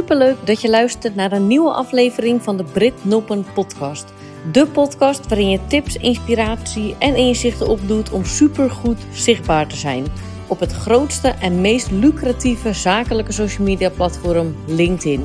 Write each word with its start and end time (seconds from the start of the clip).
Superleuk 0.00 0.46
dat 0.46 0.60
je 0.60 0.70
luistert 0.70 1.14
naar 1.14 1.32
een 1.32 1.46
nieuwe 1.46 1.72
aflevering 1.72 2.42
van 2.42 2.56
de 2.56 2.64
Brit 2.64 3.04
Noppen 3.04 3.46
podcast. 3.54 4.12
De 4.52 4.66
podcast 4.66 5.28
waarin 5.28 5.50
je 5.50 5.66
tips, 5.66 5.96
inspiratie 5.96 6.96
en 6.98 7.16
inzichten 7.16 7.68
opdoet 7.68 8.10
om 8.10 8.24
supergoed 8.24 8.98
zichtbaar 9.12 9.66
te 9.66 9.76
zijn 9.76 10.06
op 10.46 10.60
het 10.60 10.72
grootste 10.72 11.28
en 11.28 11.60
meest 11.60 11.90
lucratieve 11.90 12.72
zakelijke 12.72 13.32
social 13.32 13.66
media 13.66 13.90
platform 13.90 14.54
LinkedIn. 14.66 15.24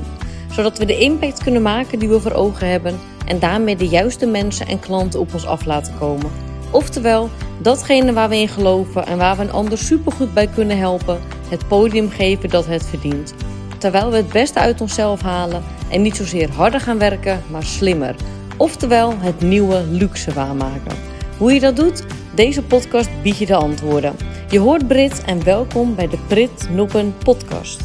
Zodat 0.52 0.78
we 0.78 0.86
de 0.86 1.00
impact 1.00 1.44
kunnen 1.44 1.62
maken 1.62 2.00
die 2.00 2.10
we 2.10 2.20
voor 2.20 2.34
ogen 2.34 2.70
hebben 2.70 3.00
en 3.26 3.40
daarmee 3.40 3.76
de 3.76 3.88
juiste 3.88 4.26
mensen 4.26 4.68
en 4.68 4.80
klanten 4.80 5.20
op 5.20 5.34
ons 5.34 5.46
af 5.46 5.66
laten 5.66 5.94
komen. 6.00 6.32
Oftewel, 6.72 7.30
datgene 7.62 8.14
waar 8.14 8.30
we 8.30 8.38
in 8.38 8.48
geloven 8.48 9.06
en 9.06 9.18
waar 9.18 9.36
we 9.36 9.42
een 9.42 9.52
ander 9.52 9.78
supergoed 9.78 10.34
bij 10.34 10.48
kunnen 10.48 10.78
helpen, 10.78 11.20
het 11.50 11.68
podium 11.68 12.10
geven 12.10 12.50
dat 12.50 12.66
het 12.66 12.86
verdient 12.86 13.34
terwijl 13.78 14.12
we 14.12 14.18
het 14.18 14.30
beste 14.32 14.60
uit 14.60 14.82
onszelf 14.82 15.22
halen 15.22 15.64
en 15.90 16.02
niet 16.02 16.16
zozeer 16.16 16.52
harder 16.52 16.80
gaan 16.80 16.98
werken, 16.98 17.44
maar 17.52 17.64
slimmer. 17.64 18.16
Oftewel 18.58 19.20
het 19.20 19.42
nieuwe 19.42 19.84
luxe 19.84 20.34
waarmaken. 20.34 20.98
Hoe 21.38 21.54
je 21.54 21.60
dat 21.60 21.76
doet? 21.76 22.04
Deze 22.36 22.64
podcast 22.64 23.10
biedt 23.24 23.38
je 23.38 23.46
de 23.46 23.56
antwoorden. 23.56 24.16
Je 24.50 24.60
hoort 24.60 24.88
Brit 24.88 25.24
en 25.24 25.44
welkom 25.44 25.96
bij 25.96 26.08
de 26.08 26.18
Brit 26.28 26.70
Noppen 26.70 27.18
podcast. 27.18 27.82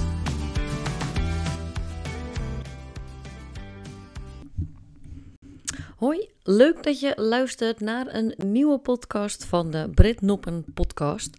Hoi, 5.97 6.29
leuk 6.43 6.83
dat 6.83 7.01
je 7.01 7.13
luistert 7.17 7.81
naar 7.81 8.15
een 8.15 8.35
nieuwe 8.37 8.79
podcast 8.79 9.45
van 9.45 9.71
de 9.71 9.91
Brit 9.95 10.21
Noppen 10.21 10.65
podcast. 10.75 11.37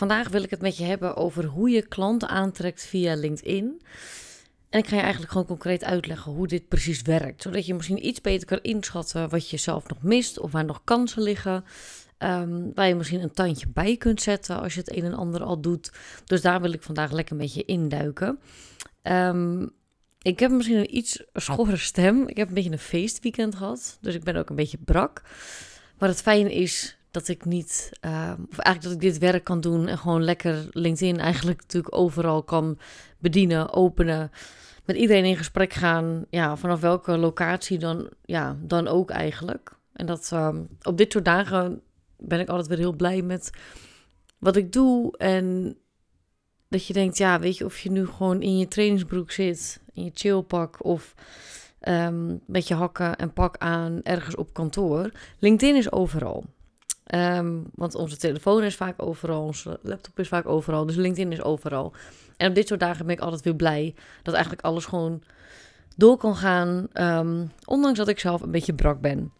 Vandaag 0.00 0.28
wil 0.28 0.42
ik 0.42 0.50
het 0.50 0.60
met 0.60 0.76
je 0.76 0.84
hebben 0.84 1.16
over 1.16 1.44
hoe 1.44 1.70
je 1.70 1.82
klanten 1.86 2.28
aantrekt 2.28 2.84
via 2.84 3.14
LinkedIn. 3.14 3.82
En 4.70 4.78
ik 4.78 4.86
ga 4.86 4.96
je 4.96 5.00
eigenlijk 5.00 5.32
gewoon 5.32 5.46
concreet 5.46 5.84
uitleggen 5.84 6.32
hoe 6.32 6.46
dit 6.46 6.68
precies 6.68 7.02
werkt. 7.02 7.42
Zodat 7.42 7.66
je 7.66 7.74
misschien 7.74 8.06
iets 8.06 8.20
beter 8.20 8.46
kan 8.46 8.58
inschatten 8.62 9.28
wat 9.28 9.50
je 9.50 9.56
zelf 9.56 9.88
nog 9.88 10.02
mist 10.02 10.38
of 10.38 10.52
waar 10.52 10.64
nog 10.64 10.84
kansen 10.84 11.22
liggen. 11.22 11.64
Ehm, 12.18 12.72
waar 12.74 12.88
je 12.88 12.94
misschien 12.94 13.22
een 13.22 13.32
tandje 13.32 13.66
bij 13.68 13.96
kunt 13.96 14.22
zetten 14.22 14.60
als 14.60 14.74
je 14.74 14.80
het 14.80 14.96
een 14.96 15.04
en 15.04 15.14
ander 15.14 15.42
al 15.42 15.60
doet. 15.60 15.92
Dus 16.24 16.40
daar 16.40 16.60
wil 16.60 16.72
ik 16.72 16.82
vandaag 16.82 17.10
lekker 17.10 17.32
een 17.32 17.40
beetje 17.40 17.64
induiken. 17.64 18.38
Um, 19.02 19.70
ik 20.22 20.38
heb 20.38 20.50
misschien 20.50 20.78
een 20.78 20.96
iets 20.96 21.24
schorre 21.32 21.76
stem. 21.76 22.28
Ik 22.28 22.36
heb 22.36 22.48
een 22.48 22.54
beetje 22.54 22.72
een 22.72 22.78
feestweekend 22.78 23.54
gehad. 23.54 23.98
Dus 24.00 24.14
ik 24.14 24.24
ben 24.24 24.36
ook 24.36 24.50
een 24.50 24.56
beetje 24.56 24.78
brak. 24.78 25.22
Maar 25.98 26.08
het 26.08 26.22
fijne 26.22 26.54
is 26.54 26.99
dat 27.10 27.28
ik 27.28 27.44
niet, 27.44 27.90
uh, 28.04 28.32
of 28.50 28.58
eigenlijk 28.58 28.82
dat 28.82 28.92
ik 28.92 29.00
dit 29.00 29.18
werk 29.18 29.44
kan 29.44 29.60
doen 29.60 29.86
en 29.86 29.98
gewoon 29.98 30.24
lekker 30.24 30.66
LinkedIn 30.70 31.18
eigenlijk 31.18 31.60
natuurlijk 31.60 31.96
overal 31.96 32.42
kan 32.42 32.78
bedienen, 33.18 33.72
openen, 33.72 34.30
met 34.84 34.96
iedereen 34.96 35.24
in 35.24 35.36
gesprek 35.36 35.72
gaan, 35.72 36.24
ja, 36.30 36.56
vanaf 36.56 36.80
welke 36.80 37.18
locatie 37.18 37.78
dan, 37.78 38.08
ja, 38.24 38.56
dan 38.60 38.88
ook 38.88 39.10
eigenlijk. 39.10 39.72
En 39.92 40.06
dat 40.06 40.30
uh, 40.34 40.56
op 40.82 40.98
dit 40.98 41.12
soort 41.12 41.24
dagen 41.24 41.82
ben 42.18 42.40
ik 42.40 42.48
altijd 42.48 42.68
weer 42.68 42.78
heel 42.78 42.96
blij 42.96 43.22
met 43.22 43.50
wat 44.38 44.56
ik 44.56 44.72
doe 44.72 45.16
en 45.16 45.76
dat 46.68 46.86
je 46.86 46.92
denkt, 46.92 47.18
ja, 47.18 47.40
weet 47.40 47.56
je, 47.56 47.64
of 47.64 47.78
je 47.78 47.90
nu 47.90 48.06
gewoon 48.06 48.42
in 48.42 48.58
je 48.58 48.68
trainingsbroek 48.68 49.30
zit, 49.30 49.80
in 49.94 50.04
je 50.04 50.10
chillpak 50.14 50.84
of 50.84 51.14
um, 51.88 52.40
met 52.46 52.68
je 52.68 52.74
hakken 52.74 53.16
en 53.16 53.32
pak 53.32 53.56
aan 53.58 54.00
ergens 54.02 54.34
op 54.36 54.52
kantoor. 54.52 55.10
LinkedIn 55.38 55.76
is 55.76 55.92
overal. 55.92 56.44
Um, 57.14 57.64
want 57.74 57.94
onze 57.94 58.16
telefoon 58.16 58.62
is 58.62 58.76
vaak 58.76 59.02
overal, 59.02 59.42
onze 59.42 59.78
laptop 59.82 60.18
is 60.18 60.28
vaak 60.28 60.46
overal, 60.46 60.86
dus 60.86 60.96
LinkedIn 60.96 61.32
is 61.32 61.42
overal. 61.42 61.92
En 62.36 62.48
op 62.48 62.54
dit 62.54 62.68
soort 62.68 62.80
dagen 62.80 63.06
ben 63.06 63.14
ik 63.14 63.20
altijd 63.20 63.42
weer 63.42 63.54
blij 63.54 63.94
dat 64.22 64.34
eigenlijk 64.34 64.64
alles 64.64 64.84
gewoon 64.84 65.22
door 65.96 66.16
kan 66.16 66.36
gaan, 66.36 66.88
um, 66.92 67.50
ondanks 67.64 67.98
dat 67.98 68.08
ik 68.08 68.20
zelf 68.20 68.42
een 68.42 68.50
beetje 68.50 68.74
brak 68.74 69.00
ben. 69.00 69.32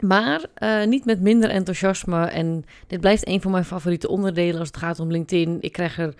Maar 0.00 0.44
uh, 0.58 0.84
niet 0.84 1.04
met 1.04 1.20
minder 1.20 1.50
enthousiasme. 1.50 2.24
En 2.24 2.64
dit 2.86 3.00
blijft 3.00 3.28
een 3.28 3.42
van 3.42 3.50
mijn 3.50 3.64
favoriete 3.64 4.08
onderdelen 4.08 4.58
als 4.58 4.68
het 4.68 4.76
gaat 4.76 5.00
om 5.00 5.10
LinkedIn. 5.10 5.58
Ik 5.60 5.72
krijg 5.72 5.98
er 5.98 6.14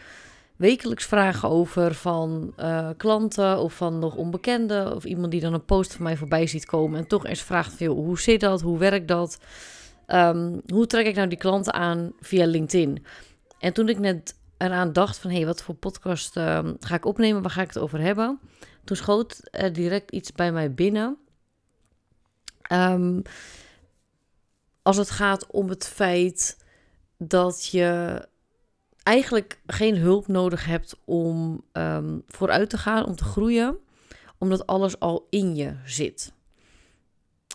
wekelijks 0.56 1.04
vragen 1.04 1.48
over 1.48 1.94
van 1.94 2.53
uh, 2.59 2.88
klanten 2.97 3.59
of 3.59 3.75
van 3.75 3.98
nog 3.98 4.14
onbekenden. 4.14 4.94
Of 4.94 5.04
iemand 5.04 5.30
die 5.30 5.41
dan 5.41 5.54
een 5.54 5.64
post 5.64 5.94
van 5.94 6.03
mij 6.03 6.16
voorbij 6.16 6.47
ziet 6.47 6.66
komen 6.66 6.98
en 6.98 7.06
toch 7.06 7.26
eens 7.26 7.42
vraagt 7.42 7.75
veel, 7.75 7.94
hoe 7.94 8.20
zit 8.20 8.41
dat, 8.41 8.60
hoe 8.60 8.78
werkt 8.78 9.09
dat? 9.09 9.38
Um, 10.06 10.60
hoe 10.66 10.87
trek 10.87 11.06
ik 11.06 11.15
nou 11.15 11.28
die 11.28 11.38
klanten 11.38 11.72
aan 11.72 12.12
via 12.20 12.47
LinkedIn? 12.47 13.04
En 13.59 13.72
toen 13.72 13.88
ik 13.88 13.98
net 13.98 14.38
eraan 14.59 14.92
dacht 14.92 15.19
van, 15.19 15.31
hé, 15.31 15.37
hey, 15.37 15.47
wat 15.47 15.62
voor 15.62 15.75
podcast 15.75 16.37
uh, 16.37 16.69
ga 16.81 16.94
ik 16.94 17.04
opnemen? 17.04 17.42
Waar 17.42 17.50
ga 17.50 17.62
ik 17.62 17.69
het 17.69 17.78
over 17.78 18.00
hebben? 18.00 18.41
Toen 18.84 18.97
schoot 18.97 19.41
er 19.50 19.72
direct 19.72 20.10
iets 20.10 20.32
bij 20.32 20.53
mij 20.53 20.75
binnen. 20.75 21.16
Um, 22.72 23.22
als 24.82 24.97
het 24.97 25.10
gaat 25.10 25.47
om 25.47 25.69
het 25.69 25.87
feit 25.87 26.65
dat 27.19 27.66
je 27.66 28.21
eigenlijk 29.03 29.60
geen 29.66 29.97
hulp 29.97 30.26
nodig 30.26 30.65
hebt 30.65 30.97
om 31.04 31.65
vooruit 32.26 32.71
te 32.71 32.78
gaan, 32.78 33.06
om 33.06 33.16
te 33.16 33.25
groeien, 33.25 33.78
omdat 34.38 34.66
alles 34.66 34.98
al 34.98 35.26
in 35.31 35.56
je 35.56 35.76
zit. 35.84 36.32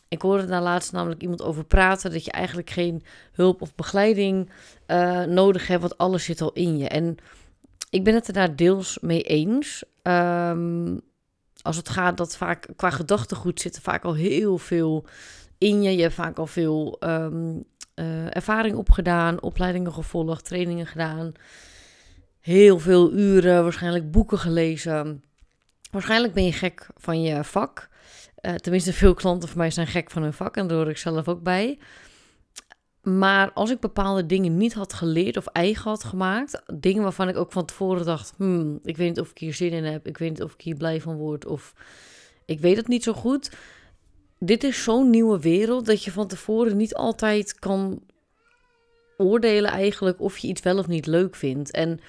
Ik 0.10 0.22
hoorde 0.22 0.46
daar 0.46 0.62
laatst 0.62 0.92
namelijk 0.92 1.22
iemand 1.22 1.42
over 1.42 1.66
praten 1.66 2.12
dat 2.12 2.26
je 2.26 2.32
eigenlijk 2.32 2.70
geen 2.70 3.04
hulp 3.32 3.62
of 3.62 3.76
begeleiding 3.76 4.50
uh, 4.88 5.24
nodig 5.24 5.68
hebt, 5.68 5.82
want 5.82 5.98
alles 5.98 6.24
zit 6.24 6.42
al 6.42 6.54
in 6.54 6.78
je. 6.78 6.88
En 6.88 7.18
ik 7.90 8.04
ben 8.04 8.14
het 8.14 8.28
er 8.28 8.34
daar 8.34 8.56
deels 8.56 8.98
mee 9.02 9.22
eens. 9.22 9.84
Um, 10.04 11.02
als 11.62 11.78
het 11.78 11.90
gaat 11.90 12.18
dat 12.18 12.38
vaak 12.38 12.68
qua 12.76 12.90
gedachtegoed 12.90 13.62
zit 13.62 13.76
er 13.76 13.82
vaak 13.82 14.04
al 14.04 14.14
heel 14.14 14.58
veel 14.58 15.06
in 15.58 15.82
je. 15.82 15.96
Je 15.96 16.02
hebt 16.02 16.14
vaak 16.14 16.38
al 16.38 16.48
veel 16.48 16.98
um, 17.00 17.64
uh, 17.96 18.36
ervaring 18.36 18.76
opgedaan, 18.76 19.42
opleidingen 19.42 19.94
gevolgd, 19.94 20.46
trainingen 20.46 20.86
gedaan. 20.86 21.32
Heel 22.40 22.80
veel 22.80 23.12
uren, 23.12 23.64
waarschijnlijk 23.64 24.12
boeken 24.12 24.38
gelezen. 24.38 25.24
Waarschijnlijk 25.92 26.34
ben 26.34 26.46
je 26.46 26.54
gek 26.54 26.88
van 26.96 27.22
je 27.22 27.44
vak. 27.44 27.89
Uh, 28.42 28.54
tenminste, 28.54 28.94
veel 28.94 29.14
klanten 29.14 29.50
van 29.50 29.58
mij 29.58 29.72
zijn 29.72 29.88
gek 29.88 30.12
van 30.12 30.22
hun 30.22 30.34
vak 30.34 30.58
en 30.58 30.68
daar 30.68 30.78
hoor 30.78 30.90
ik 30.90 30.98
zelf 30.98 31.28
ook 31.28 31.44
bij. 31.44 31.80
Maar 33.02 33.52
als 33.54 33.70
ik 33.70 33.80
bepaalde 33.80 34.26
dingen 34.26 34.58
niet 34.58 34.74
had 34.74 34.94
geleerd 34.94 35.38
of 35.38 35.46
eigen 35.46 35.90
had 35.90 36.04
gemaakt, 36.04 36.62
dingen 36.74 37.04
waarvan 37.04 37.30
ik 37.30 37.38
ook 37.38 37.52
van 37.52 37.66
tevoren 37.66 38.06
dacht: 38.06 38.34
hmm, 38.38 38.80
ik 38.84 38.98
weet 38.98 39.08
niet 39.08 39.20
of 39.20 39.30
ik 39.30 39.38
hier 39.38 39.54
zin 39.54 39.72
in 39.72 39.84
heb, 39.84 40.08
ik 40.08 40.18
weet 40.18 40.30
niet 40.30 40.44
of 40.44 40.54
ik 40.54 40.62
hier 40.62 40.76
blij 40.76 41.02
van 41.02 41.16
word, 41.16 41.46
of 41.46 41.74
ik 42.46 42.60
weet 42.60 42.78
het 42.78 42.88
niet 42.88 43.04
zo 43.04 43.14
goed. 43.14 43.52
Dit 44.40 44.64
is 44.64 44.84
zo'n 44.84 45.10
nieuwe 45.10 45.40
wereld 45.40 45.86
dat 45.86 46.04
je 46.04 46.12
van 46.12 46.28
tevoren 46.28 46.78
niet 46.78 46.96
altijd 46.96 47.60
kan 47.60 48.02
oordelen 49.18 49.72
eigenlijk 49.72 50.22
of 50.22 50.38
je 50.38 50.48
iets 50.48 50.62
wel 50.62 50.78
of 50.78 50.88
niet 50.88 51.06
leuk 51.06 51.36
vindt. 51.36 51.72
En 51.72 52.00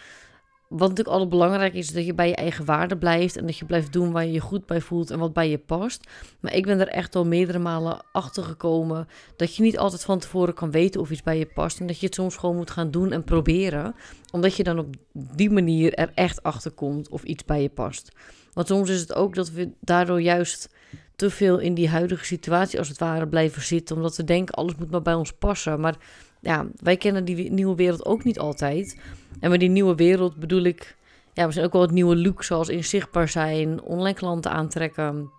wat 0.71 0.89
natuurlijk 0.89 1.09
altijd 1.09 1.29
belangrijk 1.29 1.75
is, 1.75 1.87
is 1.87 1.93
dat 1.93 2.07
je 2.07 2.15
bij 2.15 2.29
je 2.29 2.35
eigen 2.35 2.65
waarde 2.65 2.97
blijft 2.97 3.37
en 3.37 3.47
dat 3.47 3.57
je 3.57 3.65
blijft 3.65 3.93
doen 3.93 4.13
waar 4.13 4.25
je 4.25 4.33
je 4.33 4.41
goed 4.41 4.67
bij 4.67 4.81
voelt 4.81 5.11
en 5.11 5.19
wat 5.19 5.33
bij 5.33 5.51
je 5.51 5.59
past. 5.59 6.09
Maar 6.41 6.55
ik 6.55 6.65
ben 6.65 6.81
er 6.81 6.89
echt 6.89 7.17
al 7.17 7.27
meerdere 7.27 7.59
malen 7.59 8.05
achter 8.13 8.43
gekomen 8.43 9.09
dat 9.37 9.57
je 9.57 9.63
niet 9.63 9.79
altijd 9.79 10.05
van 10.05 10.19
tevoren 10.19 10.55
kan 10.55 10.71
weten 10.71 11.01
of 11.01 11.11
iets 11.11 11.23
bij 11.23 11.39
je 11.39 11.47
past 11.47 11.81
en 11.81 11.87
dat 11.87 12.01
je 12.01 12.07
het 12.07 12.15
soms 12.15 12.37
gewoon 12.37 12.57
moet 12.57 12.71
gaan 12.71 12.91
doen 12.91 13.13
en 13.13 13.25
proberen, 13.25 13.95
omdat 14.31 14.57
je 14.57 14.63
dan 14.63 14.79
op 14.79 14.95
die 15.13 15.51
manier 15.51 15.95
er 15.95 16.11
echt 16.15 16.43
achter 16.43 16.71
komt 16.71 17.09
of 17.09 17.23
iets 17.23 17.45
bij 17.45 17.63
je 17.63 17.71
past. 17.71 18.13
Want 18.53 18.67
soms 18.67 18.91
is 18.91 19.01
het 19.01 19.15
ook 19.15 19.35
dat 19.35 19.51
we 19.51 19.71
daardoor 19.81 20.21
juist 20.21 20.69
te 21.17 21.31
veel 21.31 21.59
in 21.59 21.75
die 21.75 21.89
huidige 21.89 22.25
situatie 22.25 22.79
als 22.79 22.89
het 22.89 22.99
ware 22.99 23.29
blijven 23.29 23.63
zitten, 23.63 23.97
omdat 23.97 24.17
we 24.17 24.25
denken 24.25 24.55
alles 24.55 24.75
moet 24.75 24.91
maar 24.91 25.03
bij 25.03 25.15
ons 25.15 25.33
passen. 25.33 25.81
Maar 25.81 25.97
ja, 26.41 26.67
wij 26.77 26.97
kennen 26.97 27.25
die 27.25 27.51
nieuwe 27.51 27.75
wereld 27.75 28.05
ook 28.05 28.25
niet 28.25 28.39
altijd. 28.39 29.01
En 29.41 29.51
met 29.51 29.61
die 29.61 29.69
nieuwe 29.69 29.95
wereld 29.95 30.37
bedoel 30.37 30.63
ik, 30.63 30.97
ja, 31.33 31.47
we 31.47 31.53
zijn 31.53 31.67
ook 31.67 31.73
wel 31.73 31.83
het 31.83 31.91
nieuwe 31.91 32.17
look, 32.17 32.43
zoals 32.43 32.69
inzichtbaar 32.69 33.29
zijn, 33.29 33.83
online 33.83 34.17
klanten 34.17 34.51
aantrekken, 34.51 35.31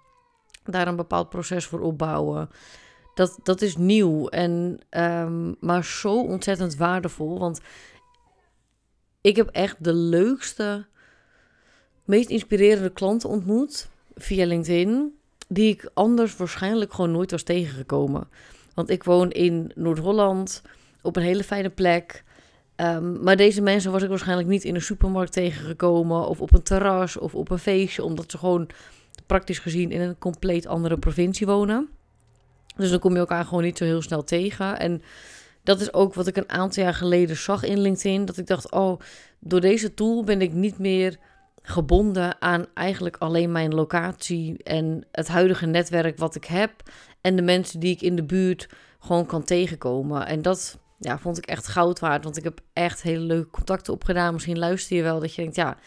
daar 0.66 0.88
een 0.88 0.96
bepaald 0.96 1.30
proces 1.30 1.66
voor 1.66 1.80
opbouwen. 1.80 2.50
Dat, 3.14 3.40
dat 3.44 3.62
is 3.62 3.78
nieuw 3.78 4.28
en 4.28 4.80
um, 4.90 5.56
maar 5.60 5.86
zo 5.86 6.22
ontzettend 6.22 6.76
waardevol. 6.76 7.40
Want 7.40 7.62
ik 9.22 9.36
heb 9.36 9.48
echt 9.48 9.84
de 9.84 9.94
leukste, 9.94 10.86
meest 12.06 12.30
inspirerende 12.30 12.92
klanten 12.92 13.30
ontmoet 13.30 13.90
via 14.16 14.46
LinkedIn, 14.46 15.16
die 15.48 15.70
ik 15.70 15.90
anders 15.94 16.36
waarschijnlijk 16.36 16.94
gewoon 16.94 17.12
nooit 17.12 17.32
was 17.32 17.44
tegengekomen. 17.44 18.28
Want 18.74 18.90
ik 18.90 19.04
woon 19.04 19.32
in 19.32 19.72
Noord-Holland 19.76 20.62
op 21.02 21.16
een 21.16 21.24
hele 21.24 21.44
fijne 21.44 21.70
plek. 21.70 22.24
Um, 22.76 23.24
maar 23.24 23.38
deze 23.38 23.62
mensen 23.62 23.92
was 23.92 24.04
ik 24.04 24.10
waarschijnlijk 24.10 24.48
niet 24.48 24.64
in 24.64 24.76
een 24.76 24.82
supermarkt 24.82 25.32
tegengekomen 25.32 26.28
of 26.28 26.42
op 26.42 26.54
een 26.54 26.64
terras 26.64 27.18
of 27.18 27.36
op 27.36 27.50
een 27.50 27.60
feestje, 27.60 28.04
omdat 28.04 28.32
ze 28.32 28.38
gewoon 28.38 28.70
praktisch 29.26 29.60
gezien 29.60 29.92
in 29.92 30.02
een 30.02 30.18
compleet 30.18 30.68
andere 30.68 30.98
provincie 30.98 31.46
wonen. 31.46 31.90
Dus 32.76 32.90
dan 32.90 33.00
kom 33.00 33.14
je 33.14 33.20
elkaar 33.20 33.46
gewoon 33.46 33.64
niet 33.64 33.78
zo 33.78 33.84
heel 33.84 34.02
snel 34.02 34.24
tegen. 34.24 34.80
En 34.80 35.02
dat 35.64 35.82
is 35.82 35.94
ook 35.94 36.14
wat 36.14 36.28
ik 36.28 36.38
een 36.38 36.50
aantal 36.50 36.84
jaar 36.84 36.94
geleden 36.94 37.38
zag 37.38 37.64
in 37.64 37.80
LinkedIn. 37.80 38.26
Dat 38.26 38.38
ik 38.38 38.48
dacht, 38.48 38.72
oh, 38.72 39.00
door 39.40 39.62
deze 39.62 39.94
tool 39.94 40.24
ben 40.24 40.42
ik 40.42 40.54
niet 40.54 40.78
meer 40.78 41.18
gebonden 41.62 42.42
aan 42.42 42.66
eigenlijk 42.74 43.18
alleen 43.18 43.52
mijn 43.52 43.74
locatie 43.74 44.64
en 44.64 45.06
het 45.12 45.28
huidige 45.28 45.66
netwerk 45.66 46.18
wat 46.18 46.36
ik 46.36 46.46
heb 46.46 46.72
en 47.22 47.36
de 47.36 47.42
mensen 47.42 47.80
die 47.80 47.92
ik 47.92 48.02
in 48.02 48.16
de 48.16 48.24
buurt 48.24 48.70
gewoon 49.00 49.26
kan 49.26 49.44
tegenkomen. 49.44 50.26
En 50.28 50.42
dat 50.42 50.80
ja, 51.04 51.20
vond 51.20 51.38
ik 51.38 51.46
echt 51.46 51.68
goud 51.68 52.00
waard, 52.00 52.24
want 52.24 52.38
ik 52.38 52.44
heb 52.44 52.60
echt 52.74 53.02
hele 53.02 53.24
leuke 53.24 53.50
contacten 53.50 53.94
opgedaan. 53.94 54.34
Misschien 54.34 54.60
luister 54.60 54.96
je 54.96 55.04
wel 55.04 55.20
dat 55.20 55.36
je 55.36 55.42
denkt, 55.42 55.56
ja, 55.56 55.78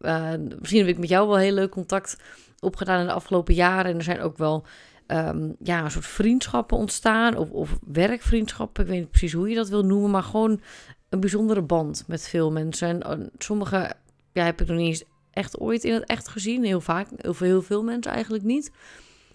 uh, 0.00 0.32
misschien 0.58 0.80
heb 0.80 0.88
ik 0.88 0.98
met 0.98 1.08
jou 1.08 1.28
wel 1.28 1.36
heel 1.36 1.52
leuk 1.52 1.70
contact 1.70 2.16
opgedaan 2.60 3.00
in 3.00 3.06
de 3.06 3.12
afgelopen 3.12 3.54
jaren. 3.54 3.90
En 3.90 3.96
er 3.96 4.02
zijn 4.02 4.20
ook 4.20 4.36
wel 4.36 4.64
um, 5.06 5.56
ja, 5.62 5.84
een 5.84 5.90
soort 5.90 6.06
vriendschappen 6.06 6.76
ontstaan 6.76 7.36
of, 7.36 7.50
of 7.50 7.78
werkvriendschappen. 7.86 8.82
Ik 8.84 8.90
weet 8.90 9.00
niet 9.00 9.10
precies 9.10 9.32
hoe 9.32 9.48
je 9.48 9.54
dat 9.54 9.68
wil 9.68 9.84
noemen, 9.84 10.10
maar 10.10 10.22
gewoon 10.22 10.60
een 11.08 11.20
bijzondere 11.20 11.62
band 11.62 12.04
met 12.06 12.28
veel 12.28 12.50
mensen. 12.50 13.02
En 13.02 13.30
sommige 13.38 13.92
ja, 14.32 14.44
heb 14.44 14.60
ik 14.60 14.68
nog 14.68 14.76
niet 14.76 15.06
echt 15.30 15.58
ooit 15.58 15.84
in 15.84 15.94
het 15.94 16.04
echt 16.04 16.28
gezien. 16.28 16.64
Heel 16.64 16.80
vaak, 16.80 17.08
heel 17.16 17.34
veel, 17.34 17.46
heel 17.46 17.62
veel 17.62 17.82
mensen 17.82 18.12
eigenlijk 18.12 18.44
niet. 18.44 18.72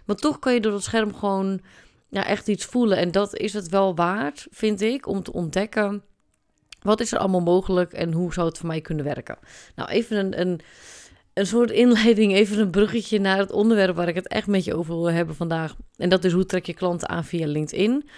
Maar 0.06 0.16
toch 0.16 0.40
kan 0.40 0.54
je 0.54 0.60
door 0.62 0.72
dat 0.72 0.84
scherm 0.84 1.14
gewoon 1.14 1.62
ja, 2.14 2.26
echt 2.26 2.48
iets 2.48 2.66
voelen. 2.66 2.98
En 2.98 3.12
dat 3.12 3.36
is 3.36 3.54
het 3.54 3.70
wel 3.70 3.96
waard, 3.96 4.48
vind 4.52 4.82
ik, 4.82 5.08
om 5.08 5.24
te 5.24 5.34
ontdekken. 5.34 6.04
Wat 6.82 7.00
is 7.00 7.12
er 7.12 7.20
allemaal 7.20 7.42
mogelijk 7.42 7.94
en 7.94 8.12
hoe 8.12 8.34
zou 8.34 8.48
het 8.48 8.58
voor 8.58 8.68
mij 8.68 8.82
kunnen 8.82 9.06
werken? 9.06 9.38
Nou, 9.76 9.90
even 9.90 10.18
een, 10.18 10.40
een, 10.40 10.60
een 11.34 11.48
soort 11.48 11.72
inleiding, 11.72 12.34
even 12.34 12.60
een 12.60 12.72
bruggetje 12.72 13.20
naar 13.20 13.38
het 13.38 13.52
onderwerp 13.52 13.96
waar 13.96 14.08
ik 14.08 14.16
het 14.16 14.28
echt 14.28 14.48
met 14.48 14.64
je 14.64 14.76
over 14.76 14.96
wil 14.96 15.12
hebben 15.12 15.36
vandaag. 15.36 15.76
En 15.98 16.10
dat 16.10 16.24
is 16.24 16.34
hoe 16.34 16.46
trek 16.46 16.66
je 16.66 16.74
klanten 16.74 17.10
aan 17.10 17.26
via 17.26 17.48
LinkedIn 17.48 18.10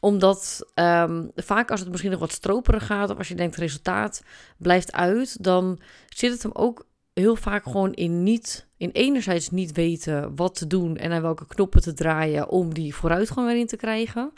omdat 0.00 0.70
um, 0.74 1.30
vaak 1.34 1.70
als 1.70 1.80
het 1.80 1.88
misschien 1.88 2.10
nog 2.10 2.20
wat 2.20 2.32
stroperig 2.32 2.86
gaat, 2.86 3.10
of 3.10 3.18
als 3.18 3.28
je 3.28 3.34
denkt 3.34 3.56
resultaat 3.56 4.22
blijft 4.58 4.92
uit, 4.92 5.44
dan 5.44 5.80
zit 6.08 6.32
het 6.32 6.42
hem 6.42 6.52
ook 6.54 6.86
heel 7.14 7.36
vaak 7.36 7.64
gewoon 7.64 7.92
in 7.92 8.22
niet, 8.22 8.66
in 8.76 8.90
enerzijds 8.90 9.50
niet 9.50 9.72
weten 9.72 10.36
wat 10.36 10.54
te 10.54 10.66
doen 10.66 10.96
en 10.96 11.12
aan 11.12 11.22
welke 11.22 11.46
knoppen 11.46 11.82
te 11.82 11.92
draaien 11.92 12.48
om 12.48 12.74
die 12.74 12.94
vooruitgang 12.94 13.50
erin 13.50 13.66
te 13.66 13.76
krijgen. 13.76 14.32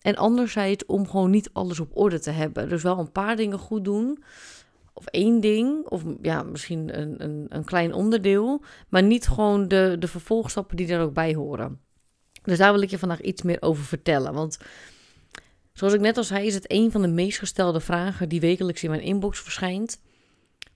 En 0.00 0.16
anderzijds 0.16 0.86
om 0.86 1.08
gewoon 1.08 1.30
niet 1.30 1.50
alles 1.52 1.80
op 1.80 1.96
orde 1.96 2.20
te 2.20 2.30
hebben. 2.30 2.68
Dus 2.68 2.82
wel 2.82 2.98
een 2.98 3.12
paar 3.12 3.36
dingen 3.36 3.58
goed 3.58 3.84
doen. 3.84 4.22
Of 4.92 5.06
één 5.06 5.40
ding, 5.40 5.86
of 5.86 6.02
ja, 6.22 6.42
misschien 6.42 7.00
een, 7.00 7.24
een, 7.24 7.46
een 7.48 7.64
klein 7.64 7.92
onderdeel. 7.92 8.62
Maar 8.88 9.02
niet 9.02 9.28
gewoon 9.28 9.68
de, 9.68 9.96
de 9.98 10.08
vervolgstappen 10.08 10.76
die 10.76 10.88
er 10.88 11.00
ook 11.00 11.14
bij 11.14 11.34
horen. 11.34 11.80
Dus 12.42 12.58
daar 12.58 12.72
wil 12.72 12.82
ik 12.82 12.90
je 12.90 12.98
vandaag 12.98 13.20
iets 13.20 13.42
meer 13.42 13.62
over 13.62 13.84
vertellen. 13.84 14.32
Want 14.32 14.58
zoals 15.72 15.94
ik 15.94 16.00
net 16.00 16.16
al 16.16 16.24
zei, 16.24 16.46
is 16.46 16.54
het 16.54 16.72
een 16.72 16.90
van 16.90 17.02
de 17.02 17.08
meest 17.08 17.38
gestelde 17.38 17.80
vragen 17.80 18.28
die 18.28 18.40
wekelijks 18.40 18.82
in 18.82 18.90
mijn 18.90 19.02
inbox 19.02 19.40
verschijnt. 19.40 20.00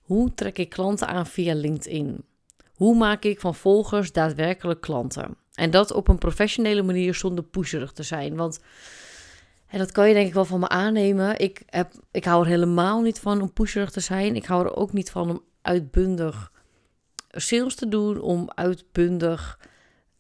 Hoe 0.03 0.35
trek 0.35 0.59
ik 0.59 0.69
klanten 0.69 1.07
aan 1.07 1.27
via 1.27 1.55
LinkedIn? 1.55 2.25
Hoe 2.75 2.97
maak 2.97 3.25
ik 3.25 3.41
van 3.41 3.55
volgers 3.55 4.13
daadwerkelijk 4.13 4.81
klanten? 4.81 5.37
En 5.55 5.71
dat 5.71 5.93
op 5.93 6.09
een 6.09 6.19
professionele 6.19 6.83
manier 6.83 7.15
zonder 7.15 7.45
pusherig 7.45 7.93
te 7.93 8.03
zijn. 8.03 8.37
Want 8.37 8.61
dat 9.71 9.93
kan 9.93 10.09
je 10.09 10.15
denk 10.15 10.27
ik 10.27 10.35
wel 10.35 10.45
van 10.45 10.61
me 10.61 10.69
aannemen. 10.69 11.39
Ik, 11.39 11.63
heb, 11.67 11.93
ik 12.11 12.25
hou 12.25 12.43
er 12.43 12.49
helemaal 12.49 13.01
niet 13.01 13.21
van 13.21 13.41
om 13.43 13.53
pusherig 13.53 13.91
te 13.91 14.01
zijn. 14.01 14.37
Ik 14.37 14.45
hou 14.45 14.65
er 14.65 14.77
ook 14.77 14.93
niet 14.93 15.11
van 15.11 15.31
om 15.31 15.43
uitbundig 15.63 16.53
sales 17.31 17.75
te 17.75 17.89
doen, 17.89 18.21
om 18.21 18.51
uitbundig 18.55 19.59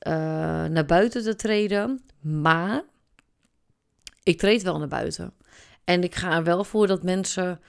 uh, 0.07 0.13
naar 0.65 0.87
buiten 0.87 1.23
te 1.23 1.37
treden. 1.37 2.05
Maar 2.21 2.83
ik 4.23 4.39
treed 4.39 4.63
wel 4.63 4.79
naar 4.79 4.89
buiten. 4.89 5.33
En 5.85 6.03
ik 6.03 6.15
ga 6.15 6.37
er 6.37 6.45
wel 6.45 6.65
voor 6.65 6.87
dat 6.87 7.03
mensen 7.03 7.61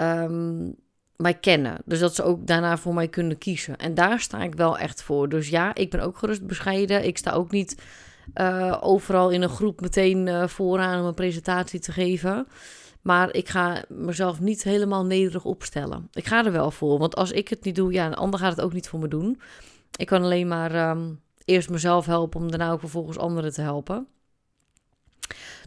um, 0.00 0.74
mij 1.16 1.34
kennen. 1.34 1.78
Dus 1.84 1.98
dat 1.98 2.14
ze 2.14 2.22
ook 2.22 2.46
daarna 2.46 2.76
voor 2.76 2.94
mij 2.94 3.08
kunnen 3.08 3.38
kiezen. 3.38 3.76
En 3.76 3.94
daar 3.94 4.20
sta 4.20 4.42
ik 4.42 4.54
wel 4.54 4.78
echt 4.78 5.02
voor. 5.02 5.28
Dus 5.28 5.48
ja, 5.48 5.74
ik 5.74 5.90
ben 5.90 6.00
ook 6.00 6.18
gerust 6.18 6.46
bescheiden. 6.46 7.06
Ik 7.06 7.18
sta 7.18 7.32
ook 7.32 7.50
niet 7.50 7.82
uh, 8.34 8.78
overal 8.80 9.30
in 9.30 9.42
een 9.42 9.48
groep 9.48 9.80
meteen 9.80 10.26
uh, 10.26 10.46
vooraan 10.46 11.00
om 11.00 11.06
een 11.06 11.14
presentatie 11.14 11.80
te 11.80 11.92
geven. 11.92 12.46
Maar 13.02 13.34
ik 13.34 13.48
ga 13.48 13.84
mezelf 13.88 14.40
niet 14.40 14.62
helemaal 14.62 15.04
nederig 15.04 15.44
opstellen. 15.44 16.08
Ik 16.12 16.26
ga 16.26 16.44
er 16.44 16.52
wel 16.52 16.70
voor. 16.70 16.98
Want 16.98 17.16
als 17.16 17.30
ik 17.30 17.48
het 17.48 17.64
niet 17.64 17.76
doe, 17.76 17.92
ja, 17.92 18.06
een 18.06 18.14
ander 18.14 18.40
gaat 18.40 18.56
het 18.56 18.64
ook 18.64 18.72
niet 18.72 18.88
voor 18.88 18.98
me 18.98 19.08
doen. 19.08 19.40
Ik 19.96 20.06
kan 20.06 20.22
alleen 20.22 20.48
maar 20.48 20.90
um, 20.90 21.20
eerst 21.44 21.70
mezelf 21.70 22.06
helpen 22.06 22.40
om 22.40 22.50
daarna 22.50 22.72
ook 22.72 22.80
vervolgens 22.80 23.18
anderen 23.18 23.52
te 23.52 23.60
helpen. 23.60 24.06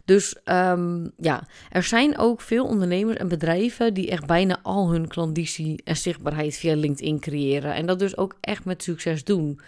Dus 0.06 0.36
um, 0.44 1.12
ja, 1.16 1.46
er 1.70 1.82
zijn 1.82 2.18
ook 2.18 2.40
veel 2.40 2.66
ondernemers 2.66 3.16
en 3.16 3.28
bedrijven 3.28 3.94
die 3.94 4.10
echt 4.10 4.26
bijna 4.26 4.58
al 4.62 4.90
hun 4.90 5.08
klanditie 5.08 5.80
en 5.84 5.96
zichtbaarheid 5.96 6.56
via 6.56 6.74
LinkedIn 6.74 7.20
creëren. 7.20 7.74
En 7.74 7.86
dat 7.86 7.98
dus 7.98 8.16
ook 8.16 8.36
echt 8.40 8.64
met 8.64 8.82
succes 8.82 9.24
doen. 9.24 9.60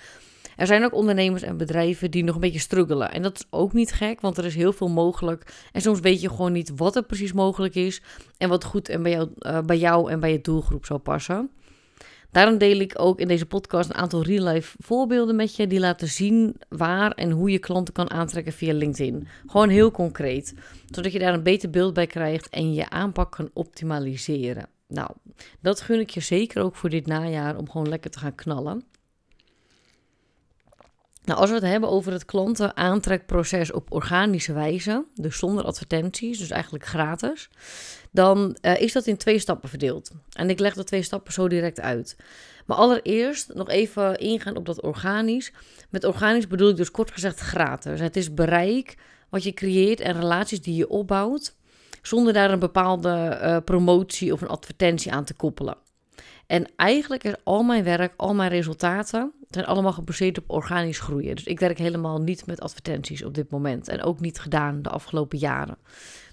Er 0.56 0.66
zijn 0.66 0.84
ook 0.84 0.94
ondernemers 0.94 1.42
en 1.42 1.56
bedrijven 1.56 2.10
die 2.10 2.24
nog 2.24 2.34
een 2.34 2.40
beetje 2.40 2.58
struggelen. 2.58 3.12
En 3.12 3.22
dat 3.22 3.38
is 3.38 3.46
ook 3.50 3.72
niet 3.72 3.92
gek, 3.92 4.20
want 4.20 4.38
er 4.38 4.44
is 4.44 4.54
heel 4.54 4.72
veel 4.72 4.88
mogelijk. 4.88 5.68
En 5.72 5.80
soms 5.80 6.00
weet 6.00 6.20
je 6.20 6.28
gewoon 6.28 6.52
niet 6.52 6.72
wat 6.76 6.96
er 6.96 7.02
precies 7.02 7.32
mogelijk 7.32 7.74
is. 7.74 8.02
En 8.36 8.48
wat 8.48 8.64
goed 8.64 8.88
en 8.88 9.02
bij, 9.02 9.12
jou, 9.12 9.30
uh, 9.38 9.60
bij 9.60 9.78
jou 9.78 10.10
en 10.10 10.20
bij 10.20 10.32
je 10.32 10.40
doelgroep 10.40 10.86
zou 10.86 11.00
passen. 11.00 11.50
Daarom 12.30 12.58
deel 12.58 12.80
ik 12.80 12.92
ook 12.96 13.20
in 13.20 13.28
deze 13.28 13.46
podcast 13.46 13.90
een 13.90 13.96
aantal 13.96 14.22
real-life 14.22 14.76
voorbeelden 14.80 15.36
met 15.36 15.56
je 15.56 15.66
die 15.66 15.80
laten 15.80 16.08
zien 16.08 16.56
waar 16.68 17.12
en 17.12 17.30
hoe 17.30 17.50
je 17.50 17.58
klanten 17.58 17.94
kan 17.94 18.10
aantrekken 18.10 18.52
via 18.52 18.72
LinkedIn. 18.72 19.28
Gewoon 19.46 19.68
heel 19.68 19.90
concreet, 19.90 20.54
zodat 20.90 21.12
je 21.12 21.18
daar 21.18 21.34
een 21.34 21.42
beter 21.42 21.70
beeld 21.70 21.94
bij 21.94 22.06
krijgt 22.06 22.48
en 22.48 22.74
je 22.74 22.90
aanpak 22.90 23.32
kan 23.32 23.50
optimaliseren. 23.52 24.68
Nou, 24.88 25.10
dat 25.60 25.80
gun 25.80 26.00
ik 26.00 26.10
je 26.10 26.20
zeker 26.20 26.62
ook 26.62 26.76
voor 26.76 26.90
dit 26.90 27.06
najaar 27.06 27.56
om 27.56 27.70
gewoon 27.70 27.88
lekker 27.88 28.10
te 28.10 28.18
gaan 28.18 28.34
knallen. 28.34 28.84
Nou, 31.28 31.40
als 31.40 31.48
we 31.48 31.56
het 31.56 31.64
hebben 31.64 31.88
over 31.90 32.12
het 32.12 32.24
klantenaantrekproces 32.24 33.72
op 33.72 33.92
organische 33.92 34.52
wijze, 34.52 35.04
dus 35.14 35.38
zonder 35.38 35.64
advertenties, 35.64 36.38
dus 36.38 36.50
eigenlijk 36.50 36.84
gratis, 36.84 37.50
dan 38.10 38.56
uh, 38.62 38.80
is 38.80 38.92
dat 38.92 39.06
in 39.06 39.16
twee 39.16 39.38
stappen 39.38 39.68
verdeeld. 39.68 40.10
En 40.32 40.50
ik 40.50 40.58
leg 40.58 40.74
de 40.74 40.84
twee 40.84 41.02
stappen 41.02 41.32
zo 41.32 41.48
direct 41.48 41.80
uit. 41.80 42.16
Maar 42.66 42.76
allereerst 42.76 43.54
nog 43.54 43.68
even 43.68 44.18
ingaan 44.18 44.56
op 44.56 44.66
dat 44.66 44.82
organisch. 44.82 45.52
Met 45.90 46.04
organisch 46.04 46.46
bedoel 46.46 46.68
ik 46.68 46.76
dus 46.76 46.90
kort 46.90 47.10
gezegd 47.10 47.38
gratis. 47.38 48.00
Het 48.00 48.16
is 48.16 48.34
bereik 48.34 48.94
wat 49.28 49.42
je 49.42 49.52
creëert 49.52 50.00
en 50.00 50.20
relaties 50.20 50.62
die 50.62 50.74
je 50.74 50.88
opbouwt, 50.88 51.56
zonder 52.02 52.32
daar 52.32 52.50
een 52.50 52.58
bepaalde 52.58 53.38
uh, 53.42 53.56
promotie 53.64 54.32
of 54.32 54.40
een 54.40 54.48
advertentie 54.48 55.12
aan 55.12 55.24
te 55.24 55.34
koppelen. 55.34 55.76
En 56.48 56.66
eigenlijk 56.76 57.24
is 57.24 57.34
al 57.44 57.62
mijn 57.62 57.84
werk, 57.84 58.12
al 58.16 58.34
mijn 58.34 58.50
resultaten, 58.50 59.32
zijn 59.50 59.64
allemaal 59.64 59.92
gebaseerd 59.92 60.38
op 60.38 60.50
organisch 60.50 60.98
groeien. 60.98 61.34
Dus 61.34 61.44
ik 61.44 61.60
werk 61.60 61.78
helemaal 61.78 62.20
niet 62.20 62.46
met 62.46 62.60
advertenties 62.60 63.24
op 63.24 63.34
dit 63.34 63.50
moment. 63.50 63.88
En 63.88 64.02
ook 64.02 64.20
niet 64.20 64.38
gedaan 64.38 64.82
de 64.82 64.88
afgelopen 64.88 65.38
jaren. 65.38 65.78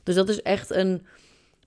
Dus 0.04 0.16
dat 0.16 0.30
is 0.30 0.42
echt 0.42 0.70
een 0.70 1.06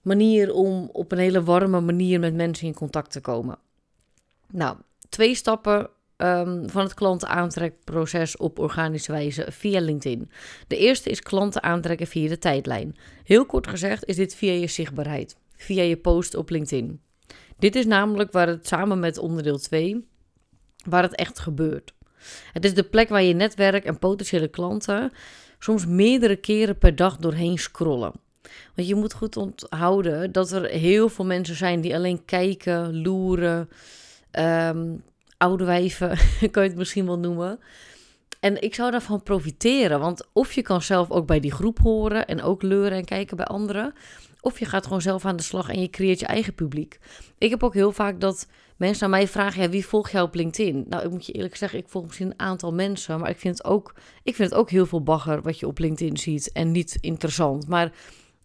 manier 0.01 0.53
om 0.53 0.89
op 0.91 1.11
een 1.11 1.17
hele 1.17 1.43
warme 1.43 1.81
manier 1.81 2.19
met 2.19 2.33
mensen 2.33 2.67
in 2.67 2.73
contact 2.73 3.11
te 3.11 3.21
komen. 3.21 3.57
Nou, 4.51 4.77
twee 5.09 5.35
stappen 5.35 5.89
um, 6.17 6.69
van 6.69 6.83
het 6.83 6.93
klantenaantrekproces 6.93 8.37
op 8.37 8.59
organische 8.59 9.11
wijze 9.11 9.45
via 9.49 9.81
LinkedIn. 9.81 10.31
De 10.67 10.77
eerste 10.77 11.09
is 11.09 11.21
klanten 11.21 11.63
aantrekken 11.63 12.07
via 12.07 12.29
de 12.29 12.39
tijdlijn. 12.39 12.97
Heel 13.23 13.45
kort 13.45 13.67
gezegd 13.67 14.05
is 14.05 14.15
dit 14.15 14.35
via 14.35 14.51
je 14.51 14.67
zichtbaarheid, 14.67 15.35
via 15.55 15.83
je 15.83 15.97
post 15.97 16.35
op 16.35 16.49
LinkedIn. 16.49 17.01
Dit 17.59 17.75
is 17.75 17.85
namelijk 17.85 18.31
waar 18.31 18.47
het 18.47 18.67
samen 18.67 18.99
met 18.99 19.17
onderdeel 19.17 19.57
2, 19.57 20.07
waar 20.85 21.03
het 21.03 21.15
echt 21.15 21.39
gebeurt. 21.39 21.93
Het 22.53 22.65
is 22.65 22.73
de 22.73 22.83
plek 22.83 23.09
waar 23.09 23.23
je 23.23 23.33
netwerk 23.33 23.85
en 23.85 23.99
potentiële 23.99 24.47
klanten 24.47 25.11
soms 25.59 25.85
meerdere 25.85 26.35
keren 26.35 26.77
per 26.77 26.95
dag 26.95 27.17
doorheen 27.17 27.57
scrollen. 27.57 28.13
Want 28.75 28.87
je 28.87 28.95
moet 28.95 29.13
goed 29.13 29.37
onthouden 29.37 30.31
dat 30.31 30.51
er 30.51 30.65
heel 30.65 31.09
veel 31.09 31.25
mensen 31.25 31.55
zijn 31.55 31.81
die 31.81 31.95
alleen 31.95 32.25
kijken, 32.25 33.01
loeren, 33.01 33.69
um, 34.31 35.03
oude 35.37 35.63
wijven, 35.63 36.17
kan 36.51 36.63
je 36.63 36.69
het 36.69 36.77
misschien 36.77 37.05
wel 37.05 37.19
noemen. 37.19 37.59
En 38.39 38.61
ik 38.61 38.75
zou 38.75 38.91
daarvan 38.91 39.23
profiteren, 39.23 39.99
want 39.99 40.27
of 40.33 40.53
je 40.53 40.61
kan 40.61 40.81
zelf 40.81 41.11
ook 41.11 41.27
bij 41.27 41.39
die 41.39 41.51
groep 41.51 41.79
horen 41.79 42.27
en 42.27 42.41
ook 42.41 42.61
leuren 42.61 42.97
en 42.97 43.05
kijken 43.05 43.37
bij 43.37 43.45
anderen. 43.45 43.93
Of 44.41 44.59
je 44.59 44.65
gaat 44.65 44.83
gewoon 44.83 45.01
zelf 45.01 45.25
aan 45.25 45.35
de 45.35 45.43
slag 45.43 45.69
en 45.69 45.81
je 45.81 45.89
creëert 45.89 46.19
je 46.19 46.25
eigen 46.25 46.53
publiek. 46.53 46.99
Ik 47.37 47.49
heb 47.49 47.63
ook 47.63 47.73
heel 47.73 47.91
vaak 47.91 48.19
dat 48.19 48.47
mensen 48.77 49.03
aan 49.03 49.09
mij 49.09 49.27
vragen: 49.27 49.69
wie 49.69 49.85
volg 49.85 50.09
jij 50.09 50.21
op 50.21 50.35
LinkedIn? 50.35 50.85
Nou, 50.89 51.03
ik 51.03 51.11
moet 51.11 51.25
je 51.25 51.31
eerlijk 51.31 51.55
zeggen, 51.55 51.79
ik 51.79 51.89
volg 51.89 52.05
misschien 52.05 52.27
een 52.27 52.39
aantal 52.39 52.73
mensen, 52.73 53.19
maar 53.19 53.29
ik 53.29 53.39
vind 53.39 53.57
het 53.57 53.67
ook, 53.67 53.93
ik 54.23 54.35
vind 54.35 54.49
het 54.49 54.59
ook 54.59 54.69
heel 54.69 54.85
veel 54.85 55.03
bagger 55.03 55.41
wat 55.41 55.59
je 55.59 55.67
op 55.67 55.79
LinkedIn 55.79 56.17
ziet 56.17 56.51
en 56.51 56.71
niet 56.71 56.97
interessant. 57.01 57.67
Maar 57.67 57.91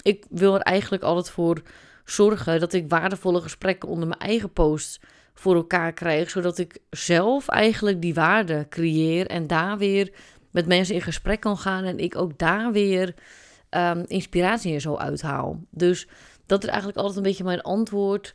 ik 0.03 0.25
wil 0.31 0.55
er 0.55 0.61
eigenlijk 0.61 1.03
altijd 1.03 1.31
voor 1.31 1.63
zorgen 2.05 2.61
dat 2.61 2.73
ik 2.73 2.89
waardevolle 2.89 3.41
gesprekken 3.41 3.89
onder 3.89 4.09
mijn 4.09 4.21
eigen 4.21 4.53
posts 4.53 5.01
voor 5.35 5.55
elkaar 5.55 5.93
krijg, 5.93 6.31
zodat 6.31 6.59
ik 6.59 6.79
zelf 6.91 7.49
eigenlijk 7.49 8.01
die 8.01 8.15
waarde 8.15 8.67
creëer 8.69 9.27
en 9.27 9.47
daar 9.47 9.79
weer 9.79 10.13
met 10.51 10.67
mensen 10.67 10.95
in 10.95 11.03
gesprek 11.03 11.41
kan 11.41 11.59
gaan 11.59 11.85
en 11.85 11.99
ik 11.99 12.17
ook 12.17 12.39
daar 12.39 12.73
weer 12.73 13.15
um, 13.77 14.05
inspiratie 14.07 14.73
in 14.73 14.81
zo 14.81 14.97
uithaal. 14.97 15.61
Dus 15.71 16.09
dat 16.47 16.63
is 16.63 16.69
eigenlijk 16.69 16.99
altijd 16.99 17.17
een 17.17 17.23
beetje 17.23 17.45
mijn 17.45 17.63
antwoord 17.63 18.35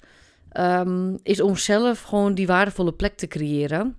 ehm, 0.50 1.16
is 1.24 1.42
om 1.42 1.56
zelf 1.56 2.02
gewoon 2.02 2.34
die 2.34 2.48
waardevolle 2.48 2.94
plek 2.94 3.18
te 3.18 3.28
creëren. 3.28 3.96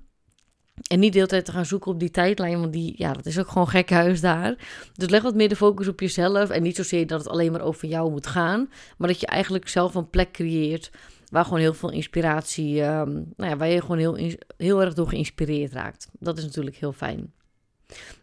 En 0.90 0.99
niet 0.99 1.12
de 1.12 1.18
hele 1.18 1.30
tijd 1.30 1.44
te 1.44 1.52
gaan 1.52 1.66
zoeken 1.66 1.92
op 1.92 2.00
die 2.00 2.11
tijdlijn, 2.11 2.61
want 2.61 2.73
die, 2.73 2.94
ja, 2.97 3.12
dat 3.12 3.26
is 3.26 3.38
ook 3.38 3.49
gewoon 3.49 3.68
gek 3.68 3.90
huis 3.90 4.20
daar. 4.20 4.54
Dus 4.94 5.09
leg 5.09 5.23
wat 5.23 5.35
meer 5.35 5.49
de 5.49 5.56
focus 5.56 5.88
op 5.88 6.00
jezelf 6.00 6.50
en 6.50 6.62
niet 6.62 6.76
zozeer 6.76 7.06
dat 7.06 7.18
het 7.18 7.28
alleen 7.28 7.52
maar 7.52 7.61
over 7.61 7.88
jou 7.88 8.11
moet 8.11 8.26
gaan, 8.26 8.70
maar 8.99 9.09
dat 9.09 9.20
je 9.20 9.26
eigenlijk 9.26 9.68
zelf 9.68 9.94
een 9.94 10.11
plek 10.11 10.32
creëert 10.32 10.90
waar 11.30 11.44
gewoon 11.44 11.61
heel 11.61 11.75
veel 11.75 11.90
inspiratie, 11.90 12.82
um, 12.82 13.32
nou 13.37 13.50
ja, 13.50 13.56
waar 13.56 13.68
je 13.68 13.80
gewoon 13.80 13.99
heel, 13.99 14.37
heel 14.56 14.82
erg 14.82 14.94
door 14.94 15.09
geïnspireerd 15.09 15.73
raakt. 15.73 16.09
Dat 16.18 16.38
is 16.38 16.44
natuurlijk 16.44 16.76
heel 16.76 16.92
fijn. 16.92 17.32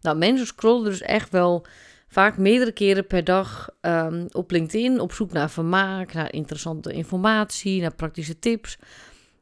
Nou, 0.02 0.18
mensen 0.18 0.48
scrollen 0.48 0.84
dus 0.84 1.02
echt 1.02 1.30
wel 1.30 1.66
vaak 2.08 2.38
meerdere 2.38 2.72
keren 2.72 3.08
per 3.08 3.24
dag 3.24 3.70
um, 3.82 4.28
op 4.32 4.52
LinkedIn 4.52 5.00
op 5.00 5.14
zoek 5.14 5.32
naar 5.32 5.50
vermaak, 5.50 6.14
naar 6.14 6.34
interessante 6.34 6.94
informatie, 6.94 7.82
naar 7.82 7.96
praktische 7.96 8.40
tips. 8.40 8.78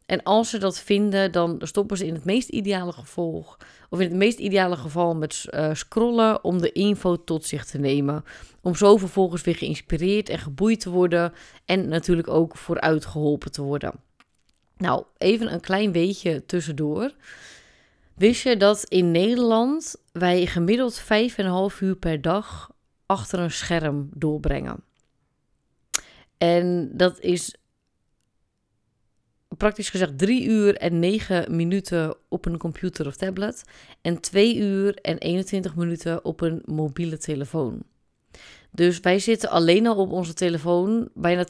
En 0.06 0.24
als 0.24 0.50
ze 0.50 0.58
dat 0.58 0.80
vinden, 0.80 1.32
dan 1.32 1.62
stoppen 1.64 1.98
ze 1.98 2.06
in 2.06 2.14
het 2.14 2.26
meest 2.26 2.50
ideale 2.50 2.92
gevolg, 2.92 3.58
of 3.90 4.00
in 4.00 4.08
het 4.08 4.18
meest 4.18 4.40
ideale 4.40 4.76
geval 4.76 5.16
met 5.16 5.46
uh, 5.50 5.70
scrollen 5.74 6.44
om 6.44 6.62
de 6.62 6.72
info 6.72 7.24
tot 7.24 7.46
zich 7.46 7.66
te 7.66 7.78
nemen. 7.78 8.24
Om 8.62 8.76
zo 8.76 8.98
vervolgens 8.98 9.42
weer 9.42 9.56
geïnspireerd 9.56 10.30
en 10.30 10.40
geboeid 10.40 10.80
te 10.80 10.90
worden 10.90 11.34
en 11.66 11.88
natuurlijk 11.88 12.28
ook 12.28 12.58
vooruit 12.58 13.06
geholpen 13.06 13.52
te 13.52 13.62
worden. 13.62 13.94
Nou, 14.78 15.04
even 15.18 15.54
een 15.54 15.60
klein 15.60 15.92
weetje 15.92 16.46
tussendoor. 16.46 17.12
Wist 18.16 18.42
je 18.42 18.58
dat 18.58 18.84
in 18.84 19.12
Nederland 19.12 19.96
wij 20.12 20.46
gemiddeld 20.46 21.02
5,5 21.02 21.80
uur 21.80 21.96
per 21.96 22.22
dag 22.22 22.72
achter 23.06 23.40
een 23.40 23.52
scherm 23.52 24.10
doorbrengen? 24.14 24.84
En 26.38 26.92
dat 26.94 27.20
is 27.20 27.56
praktisch 29.58 29.90
gezegd 29.90 30.18
3 30.18 30.46
uur 30.46 30.76
en 30.76 31.00
9 31.00 31.56
minuten 31.56 32.16
op 32.30 32.46
een 32.46 32.58
computer 32.58 33.08
of 33.08 33.16
tablet 33.16 33.64
en 34.02 34.20
2 34.20 34.58
uur 34.58 34.96
en 34.96 35.18
21 35.18 35.76
minuten 35.76 36.26
op 36.26 36.42
een 36.42 36.62
mobiele 36.66 37.18
telefoon. 37.18 37.84
Dus 38.72 39.00
wij 39.00 39.20
zitten 39.20 39.50
alleen 39.50 39.88
al 39.88 39.96
op 39.96 40.12
onze 40.12 40.34
telefoon 40.34 41.10
bijna 41.14 41.46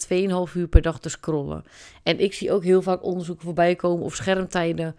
2,5 0.48 0.54
uur 0.54 0.68
per 0.68 0.82
dag 0.82 1.00
te 1.00 1.10
scrollen. 1.10 1.64
En 2.04 2.20
ik 2.20 2.34
zie 2.34 2.52
ook 2.52 2.64
heel 2.64 2.82
vaak 2.82 3.04
onderzoeken 3.04 3.46
voorbij 3.46 3.76
komen 3.76 4.06
of 4.06 4.16
schermtijden 4.16 4.96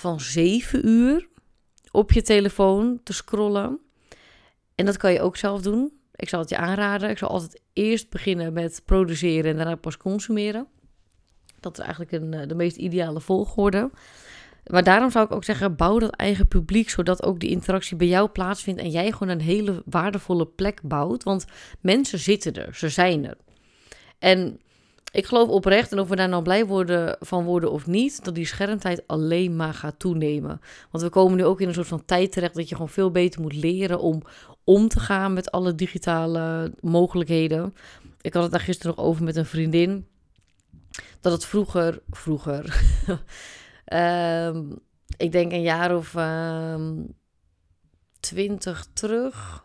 van 0.00 0.20
7 0.20 0.88
uur 0.88 1.28
op 1.90 2.12
je 2.12 2.22
telefoon 2.22 3.00
te 3.02 3.12
scrollen. 3.12 3.78
En 4.74 4.86
dat 4.86 4.96
kan 4.96 5.12
je 5.12 5.20
ook 5.20 5.36
zelf 5.36 5.62
doen. 5.62 5.92
Ik 6.14 6.28
zal 6.28 6.40
het 6.40 6.48
je 6.48 6.56
aanraden. 6.56 7.10
Ik 7.10 7.18
zal 7.18 7.28
altijd 7.28 7.60
eerst 7.72 8.10
beginnen 8.10 8.52
met 8.52 8.82
produceren 8.84 9.50
en 9.50 9.56
daarna 9.56 9.74
pas 9.74 9.96
consumeren. 9.96 10.66
Dat 11.60 11.78
is 11.78 11.84
eigenlijk 11.84 12.12
een, 12.12 12.34
eh, 12.34 12.48
de 12.48 12.54
meest 12.54 12.76
ideale 12.76 13.20
volgorde. 13.20 13.90
Maar 14.66 14.84
daarom 14.84 15.10
zou 15.10 15.24
ik 15.24 15.32
ook 15.32 15.44
zeggen, 15.44 15.76
bouw 15.76 15.98
dat 15.98 16.10
eigen 16.10 16.48
publiek, 16.48 16.90
zodat 16.90 17.22
ook 17.22 17.40
die 17.40 17.50
interactie 17.50 17.96
bij 17.96 18.06
jou 18.06 18.28
plaatsvindt 18.28 18.80
en 18.80 18.90
jij 18.90 19.12
gewoon 19.12 19.28
een 19.28 19.40
hele 19.40 19.82
waardevolle 19.84 20.46
plek 20.46 20.80
bouwt. 20.82 21.22
Want 21.22 21.44
mensen 21.80 22.18
zitten 22.18 22.52
er, 22.54 22.74
ze 22.74 22.88
zijn 22.88 23.24
er. 23.24 23.36
En 24.18 24.60
ik 25.12 25.26
geloof 25.26 25.48
oprecht, 25.48 25.92
en 25.92 25.98
of 25.98 26.08
we 26.08 26.16
daar 26.16 26.28
nou 26.28 26.42
blij 26.42 26.66
worden 26.66 27.16
van 27.20 27.44
worden 27.44 27.70
of 27.70 27.86
niet, 27.86 28.24
dat 28.24 28.34
die 28.34 28.46
schermtijd 28.46 29.02
alleen 29.06 29.56
maar 29.56 29.74
gaat 29.74 29.98
toenemen. 29.98 30.60
Want 30.90 31.04
we 31.04 31.10
komen 31.10 31.36
nu 31.36 31.44
ook 31.44 31.60
in 31.60 31.68
een 31.68 31.74
soort 31.74 31.86
van 31.86 32.04
tijd 32.04 32.32
terecht 32.32 32.54
dat 32.54 32.68
je 32.68 32.74
gewoon 32.74 32.90
veel 32.90 33.10
beter 33.10 33.40
moet 33.40 33.54
leren 33.54 34.00
om 34.00 34.22
om 34.64 34.88
te 34.88 35.00
gaan 35.00 35.32
met 35.32 35.50
alle 35.50 35.74
digitale 35.74 36.72
mogelijkheden. 36.80 37.74
Ik 38.20 38.32
had 38.34 38.42
het 38.42 38.52
daar 38.52 38.60
gisteren 38.60 38.94
nog 38.96 39.04
over 39.04 39.24
met 39.24 39.36
een 39.36 39.46
vriendin 39.46 40.06
dat 41.20 41.32
het 41.32 41.44
vroeger, 41.44 42.02
vroeger, 42.10 42.82
um, 43.92 44.78
ik 45.16 45.32
denk 45.32 45.52
een 45.52 45.62
jaar 45.62 45.96
of 45.96 46.14
um, 46.14 47.14
twintig 48.20 48.86
terug, 48.92 49.64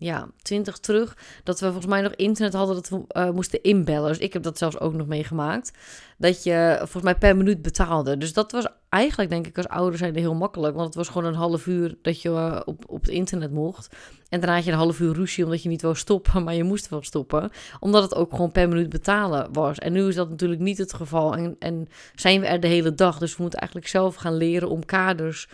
ja, 0.00 0.28
twintig 0.42 0.78
terug, 0.78 1.16
dat 1.44 1.60
we 1.60 1.66
volgens 1.66 1.86
mij 1.86 2.00
nog 2.00 2.14
internet 2.14 2.52
hadden 2.52 2.74
dat 2.74 2.88
we 2.88 3.20
uh, 3.20 3.30
moesten 3.30 3.62
inbellen. 3.62 4.08
Dus 4.08 4.18
ik 4.18 4.32
heb 4.32 4.42
dat 4.42 4.58
zelfs 4.58 4.78
ook 4.78 4.94
nog 4.94 5.06
meegemaakt. 5.06 5.72
Dat 6.18 6.42
je 6.42 6.76
volgens 6.78 7.02
mij 7.02 7.14
per 7.14 7.36
minuut 7.36 7.62
betaalde. 7.62 8.16
Dus 8.16 8.32
dat 8.32 8.52
was 8.52 8.66
eigenlijk, 8.88 9.30
denk 9.30 9.46
ik, 9.46 9.56
als 9.56 9.68
ouder 9.68 9.98
zijn 9.98 10.16
heel 10.16 10.34
makkelijk. 10.34 10.74
Want 10.74 10.86
het 10.86 10.94
was 10.94 11.08
gewoon 11.08 11.24
een 11.24 11.34
half 11.34 11.66
uur 11.66 11.98
dat 12.02 12.22
je 12.22 12.28
uh, 12.28 12.60
op, 12.64 12.84
op 12.86 13.00
het 13.00 13.10
internet 13.10 13.50
mocht. 13.50 13.96
En 14.28 14.40
daarna 14.40 14.54
had 14.54 14.64
je 14.64 14.70
een 14.70 14.76
half 14.76 15.00
uur 15.00 15.14
ruzie 15.14 15.44
omdat 15.44 15.62
je 15.62 15.68
niet 15.68 15.82
wou 15.82 15.96
stoppen, 15.96 16.42
maar 16.44 16.54
je 16.54 16.64
moest 16.64 16.88
wel 16.88 17.02
stoppen. 17.02 17.50
Omdat 17.80 18.02
het 18.02 18.14
ook 18.14 18.30
gewoon 18.30 18.52
per 18.52 18.68
minuut 18.68 18.88
betalen 18.88 19.52
was. 19.52 19.78
En 19.78 19.92
nu 19.92 20.08
is 20.08 20.14
dat 20.14 20.30
natuurlijk 20.30 20.60
niet 20.60 20.78
het 20.78 20.92
geval. 20.92 21.36
En, 21.36 21.56
en 21.58 21.88
zijn 22.14 22.40
we 22.40 22.46
er 22.46 22.60
de 22.60 22.68
hele 22.68 22.94
dag. 22.94 23.18
Dus 23.18 23.36
we 23.36 23.42
moeten 23.42 23.58
eigenlijk 23.58 23.90
zelf 23.90 24.14
gaan 24.14 24.36
leren 24.36 24.68
om 24.68 24.84
kaders 24.84 25.48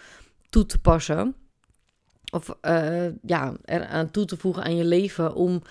toe 0.51 0.67
te 0.67 0.79
passen 0.79 1.35
of 2.33 2.57
uh, 2.63 3.07
ja, 3.23 3.57
eraan 3.65 4.11
toe 4.11 4.25
te 4.25 4.37
voegen 4.37 4.63
aan 4.65 4.77
je 4.77 4.85
leven 4.85 5.35
om 5.35 5.63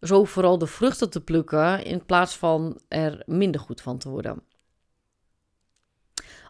zo 0.00 0.24
vooral 0.24 0.58
de 0.58 0.66
vruchten 0.66 1.10
te 1.10 1.20
plukken 1.20 1.84
in 1.84 2.04
plaats 2.04 2.36
van 2.36 2.80
er 2.88 3.22
minder 3.26 3.60
goed 3.60 3.80
van 3.80 3.98
te 3.98 4.08
worden. 4.08 4.42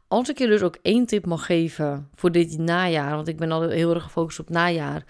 Als 0.08 0.28
ik 0.28 0.38
je 0.38 0.46
dus 0.46 0.62
ook 0.62 0.78
één 0.82 1.06
tip 1.06 1.26
mag 1.26 1.46
geven 1.46 2.08
voor 2.14 2.32
dit 2.32 2.58
najaar, 2.58 3.14
want 3.14 3.28
ik 3.28 3.36
ben 3.36 3.52
al 3.52 3.68
heel 3.68 3.94
erg 3.94 4.02
gefocust 4.02 4.38
op 4.38 4.50
najaar. 4.50 5.04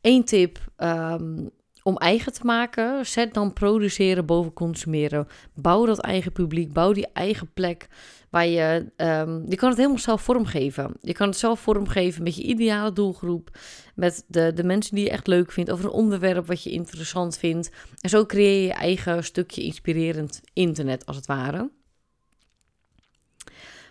Eén 0.00 0.24
tip 0.24 0.58
um, 0.76 1.50
om 1.82 1.96
eigen 1.96 2.32
te 2.32 2.44
maken, 2.44 3.06
zet 3.06 3.34
dan 3.34 3.52
produceren 3.52 4.26
boven 4.26 4.52
consumeren. 4.52 5.28
Bouw 5.54 5.86
dat 5.86 5.98
eigen 5.98 6.32
publiek, 6.32 6.72
bouw 6.72 6.92
die 6.92 7.06
eigen 7.12 7.52
plek 7.52 7.88
waar 8.36 8.46
je, 8.46 8.92
um, 8.96 9.44
je 9.48 9.56
kan 9.56 9.68
het 9.68 9.78
helemaal 9.78 9.98
zelf 9.98 10.22
vormgeven. 10.22 10.96
Je 11.00 11.12
kan 11.12 11.28
het 11.28 11.36
zelf 11.36 11.60
vormgeven 11.60 12.22
met 12.22 12.36
je 12.36 12.42
ideale 12.42 12.92
doelgroep, 12.92 13.58
met 13.94 14.24
de, 14.26 14.52
de 14.54 14.64
mensen 14.64 14.94
die 14.94 15.04
je 15.04 15.10
echt 15.10 15.26
leuk 15.26 15.52
vindt, 15.52 15.70
over 15.70 15.84
een 15.84 15.90
onderwerp 15.90 16.46
wat 16.46 16.62
je 16.62 16.70
interessant 16.70 17.38
vindt. 17.38 17.70
En 18.00 18.08
zo 18.08 18.26
creëer 18.26 18.60
je 18.60 18.66
je 18.66 18.72
eigen 18.72 19.24
stukje 19.24 19.62
inspirerend 19.62 20.40
internet, 20.52 21.06
als 21.06 21.16
het 21.16 21.26
ware. 21.26 21.70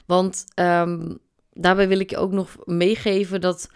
Want 0.05 0.45
um, 0.55 1.17
daarbij 1.51 1.87
wil 1.87 1.99
ik 1.99 2.09
je 2.09 2.17
ook 2.17 2.31
nog 2.31 2.55
meegeven 2.65 3.41
dat 3.41 3.69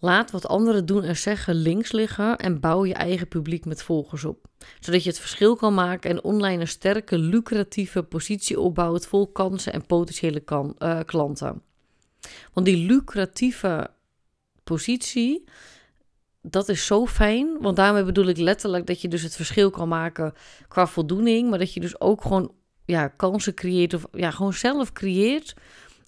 Laat 0.00 0.30
wat 0.30 0.46
anderen 0.46 0.86
doen 0.86 1.02
en 1.02 1.16
zeggen 1.16 1.54
links 1.54 1.92
liggen 1.92 2.36
en 2.36 2.60
bouw 2.60 2.84
je 2.84 2.94
eigen 2.94 3.28
publiek 3.28 3.64
met 3.64 3.82
volgers 3.82 4.24
op. 4.24 4.46
Zodat 4.80 5.02
je 5.02 5.08
het 5.08 5.18
verschil 5.18 5.56
kan 5.56 5.74
maken 5.74 6.10
en 6.10 6.24
online 6.24 6.60
een 6.60 6.68
sterke, 6.68 7.18
lucratieve 7.18 8.02
positie 8.02 8.60
opbouwt 8.60 9.06
vol 9.06 9.26
kansen 9.26 9.72
en 9.72 9.86
potentiële 9.86 10.42
uh, 10.78 11.00
klanten. 11.04 11.62
Want 12.52 12.66
die 12.66 12.86
lucratieve 12.86 13.90
positie, 14.64 15.44
dat 16.42 16.68
is 16.68 16.86
zo 16.86 17.06
fijn. 17.06 17.56
Want 17.60 17.76
daarmee 17.76 18.04
bedoel 18.04 18.26
ik 18.26 18.38
letterlijk 18.38 18.86
dat 18.86 19.00
je 19.00 19.08
dus 19.08 19.22
het 19.22 19.36
verschil 19.36 19.70
kan 19.70 19.88
maken 19.88 20.32
qua 20.68 20.86
voldoening. 20.86 21.50
Maar 21.50 21.58
dat 21.58 21.72
je 21.72 21.80
dus 21.80 22.00
ook 22.00 22.22
gewoon 22.22 22.52
ja, 22.84 23.08
kansen 23.08 23.54
creëert 23.54 23.94
of 23.94 24.06
ja, 24.12 24.30
gewoon 24.30 24.52
zelf 24.52 24.92
creëert 24.92 25.54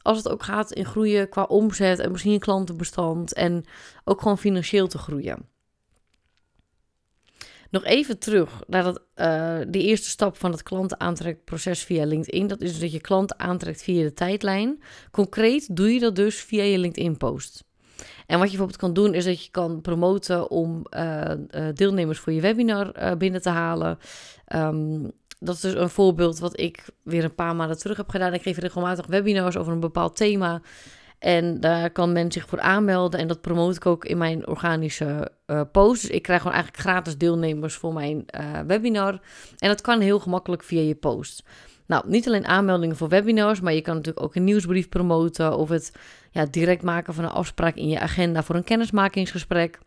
als 0.02 0.16
het 0.16 0.28
ook 0.28 0.42
gaat 0.42 0.72
in 0.72 0.84
groeien 0.84 1.28
qua 1.28 1.42
omzet 1.42 1.98
en 1.98 2.10
misschien 2.10 2.38
klantenbestand 2.38 3.34
en 3.34 3.64
ook 4.04 4.20
gewoon 4.20 4.38
financieel 4.38 4.86
te 4.86 4.98
groeien. 4.98 5.48
Nog 7.70 7.84
even 7.84 8.18
terug 8.18 8.62
naar 8.66 8.82
dat, 8.82 9.02
uh, 9.16 9.58
de 9.68 9.82
eerste 9.82 10.08
stap 10.08 10.36
van 10.36 10.50
het 10.50 10.62
klantenaantrekproces 10.62 11.84
via 11.84 12.04
LinkedIn. 12.04 12.46
Dat 12.46 12.60
is 12.60 12.80
dat 12.80 12.92
je 12.92 13.00
klanten 13.00 13.38
aantrekt 13.38 13.82
via 13.82 14.02
de 14.02 14.12
tijdlijn. 14.12 14.82
Concreet 15.10 15.76
doe 15.76 15.94
je 15.94 16.00
dat 16.00 16.16
dus 16.16 16.42
via 16.42 16.62
je 16.62 16.78
LinkedIn-post. 16.78 17.64
En 18.26 18.38
wat 18.38 18.50
je 18.50 18.56
bijvoorbeeld 18.56 18.76
kan 18.76 18.92
doen, 18.92 19.14
is 19.14 19.24
dat 19.24 19.44
je 19.44 19.50
kan 19.50 19.80
promoten 19.80 20.50
om 20.50 20.86
uh, 20.96 21.24
uh, 21.50 21.68
deelnemers 21.74 22.18
voor 22.18 22.32
je 22.32 22.40
webinar 22.40 23.16
binnen 23.16 23.42
te 23.42 23.48
halen. 23.48 23.98
Um, 24.54 25.12
dat 25.40 25.54
is 25.54 25.60
dus 25.60 25.74
een 25.74 25.88
voorbeeld 25.88 26.38
wat 26.38 26.60
ik 26.60 26.84
weer 27.02 27.24
een 27.24 27.34
paar 27.34 27.56
maanden 27.56 27.78
terug 27.78 27.96
heb 27.96 28.08
gedaan. 28.08 28.34
Ik 28.34 28.42
geef 28.42 28.58
regelmatig 28.58 29.06
webinars 29.06 29.56
over 29.56 29.72
een 29.72 29.80
bepaald 29.80 30.16
thema. 30.16 30.60
En 31.18 31.60
daar 31.60 31.90
kan 31.90 32.12
men 32.12 32.32
zich 32.32 32.48
voor 32.48 32.60
aanmelden. 32.60 33.20
En 33.20 33.28
dat 33.28 33.40
promote 33.40 33.76
ik 33.76 33.86
ook 33.86 34.04
in 34.04 34.18
mijn 34.18 34.46
organische 34.46 35.30
uh, 35.46 35.60
post. 35.72 36.02
Dus 36.02 36.10
ik 36.10 36.22
krijg 36.22 36.40
gewoon 36.40 36.56
eigenlijk 36.56 36.84
gratis 36.84 37.18
deelnemers 37.18 37.74
voor 37.74 37.92
mijn 37.92 38.24
uh, 38.40 38.60
webinar. 38.66 39.20
En 39.58 39.68
dat 39.68 39.80
kan 39.80 40.00
heel 40.00 40.18
gemakkelijk 40.18 40.62
via 40.62 40.80
je 40.80 40.94
post. 40.94 41.42
Nou, 41.86 42.04
niet 42.08 42.26
alleen 42.26 42.46
aanmeldingen 42.46 42.96
voor 42.96 43.08
webinars, 43.08 43.60
maar 43.60 43.72
je 43.72 43.80
kan 43.80 43.94
natuurlijk 43.94 44.24
ook 44.24 44.34
een 44.34 44.44
nieuwsbrief 44.44 44.88
promoten. 44.88 45.56
Of 45.56 45.68
het 45.68 45.92
ja, 46.30 46.46
direct 46.46 46.82
maken 46.82 47.14
van 47.14 47.24
een 47.24 47.30
afspraak 47.30 47.74
in 47.74 47.88
je 47.88 48.00
agenda 48.00 48.42
voor 48.42 48.54
een 48.54 48.64
kennismakingsgesprek. 48.64 49.78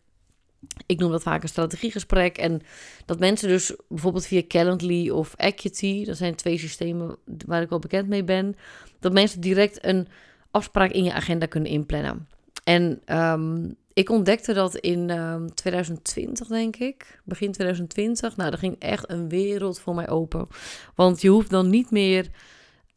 Ik 0.85 0.99
noem 0.99 1.11
dat 1.11 1.23
vaak 1.23 1.43
een 1.43 1.49
strategiegesprek. 1.49 2.37
En 2.37 2.61
dat 3.05 3.19
mensen 3.19 3.47
dus 3.47 3.75
bijvoorbeeld 3.89 4.25
via 4.25 4.41
Calendly 4.47 5.09
of 5.09 5.33
Acuity, 5.37 6.05
dat 6.05 6.17
zijn 6.17 6.35
twee 6.35 6.57
systemen 6.57 7.17
waar 7.45 7.61
ik 7.61 7.69
wel 7.69 7.79
bekend 7.79 8.07
mee 8.07 8.23
ben, 8.23 8.55
dat 8.99 9.13
mensen 9.13 9.41
direct 9.41 9.85
een 9.85 10.07
afspraak 10.51 10.91
in 10.91 11.03
je 11.03 11.13
agenda 11.13 11.45
kunnen 11.45 11.71
inplannen. 11.71 12.27
En 12.63 13.01
um, 13.05 13.75
ik 13.93 14.09
ontdekte 14.09 14.53
dat 14.53 14.75
in 14.75 15.09
um, 15.09 15.55
2020, 15.55 16.47
denk 16.47 16.75
ik, 16.75 17.21
begin 17.23 17.51
2020. 17.51 18.35
Nou, 18.35 18.51
er 18.51 18.57
ging 18.57 18.75
echt 18.79 19.11
een 19.11 19.29
wereld 19.29 19.79
voor 19.79 19.95
mij 19.95 20.09
open. 20.09 20.47
Want 20.95 21.21
je 21.21 21.29
hoeft 21.29 21.49
dan 21.49 21.69
niet 21.69 21.91
meer 21.91 22.27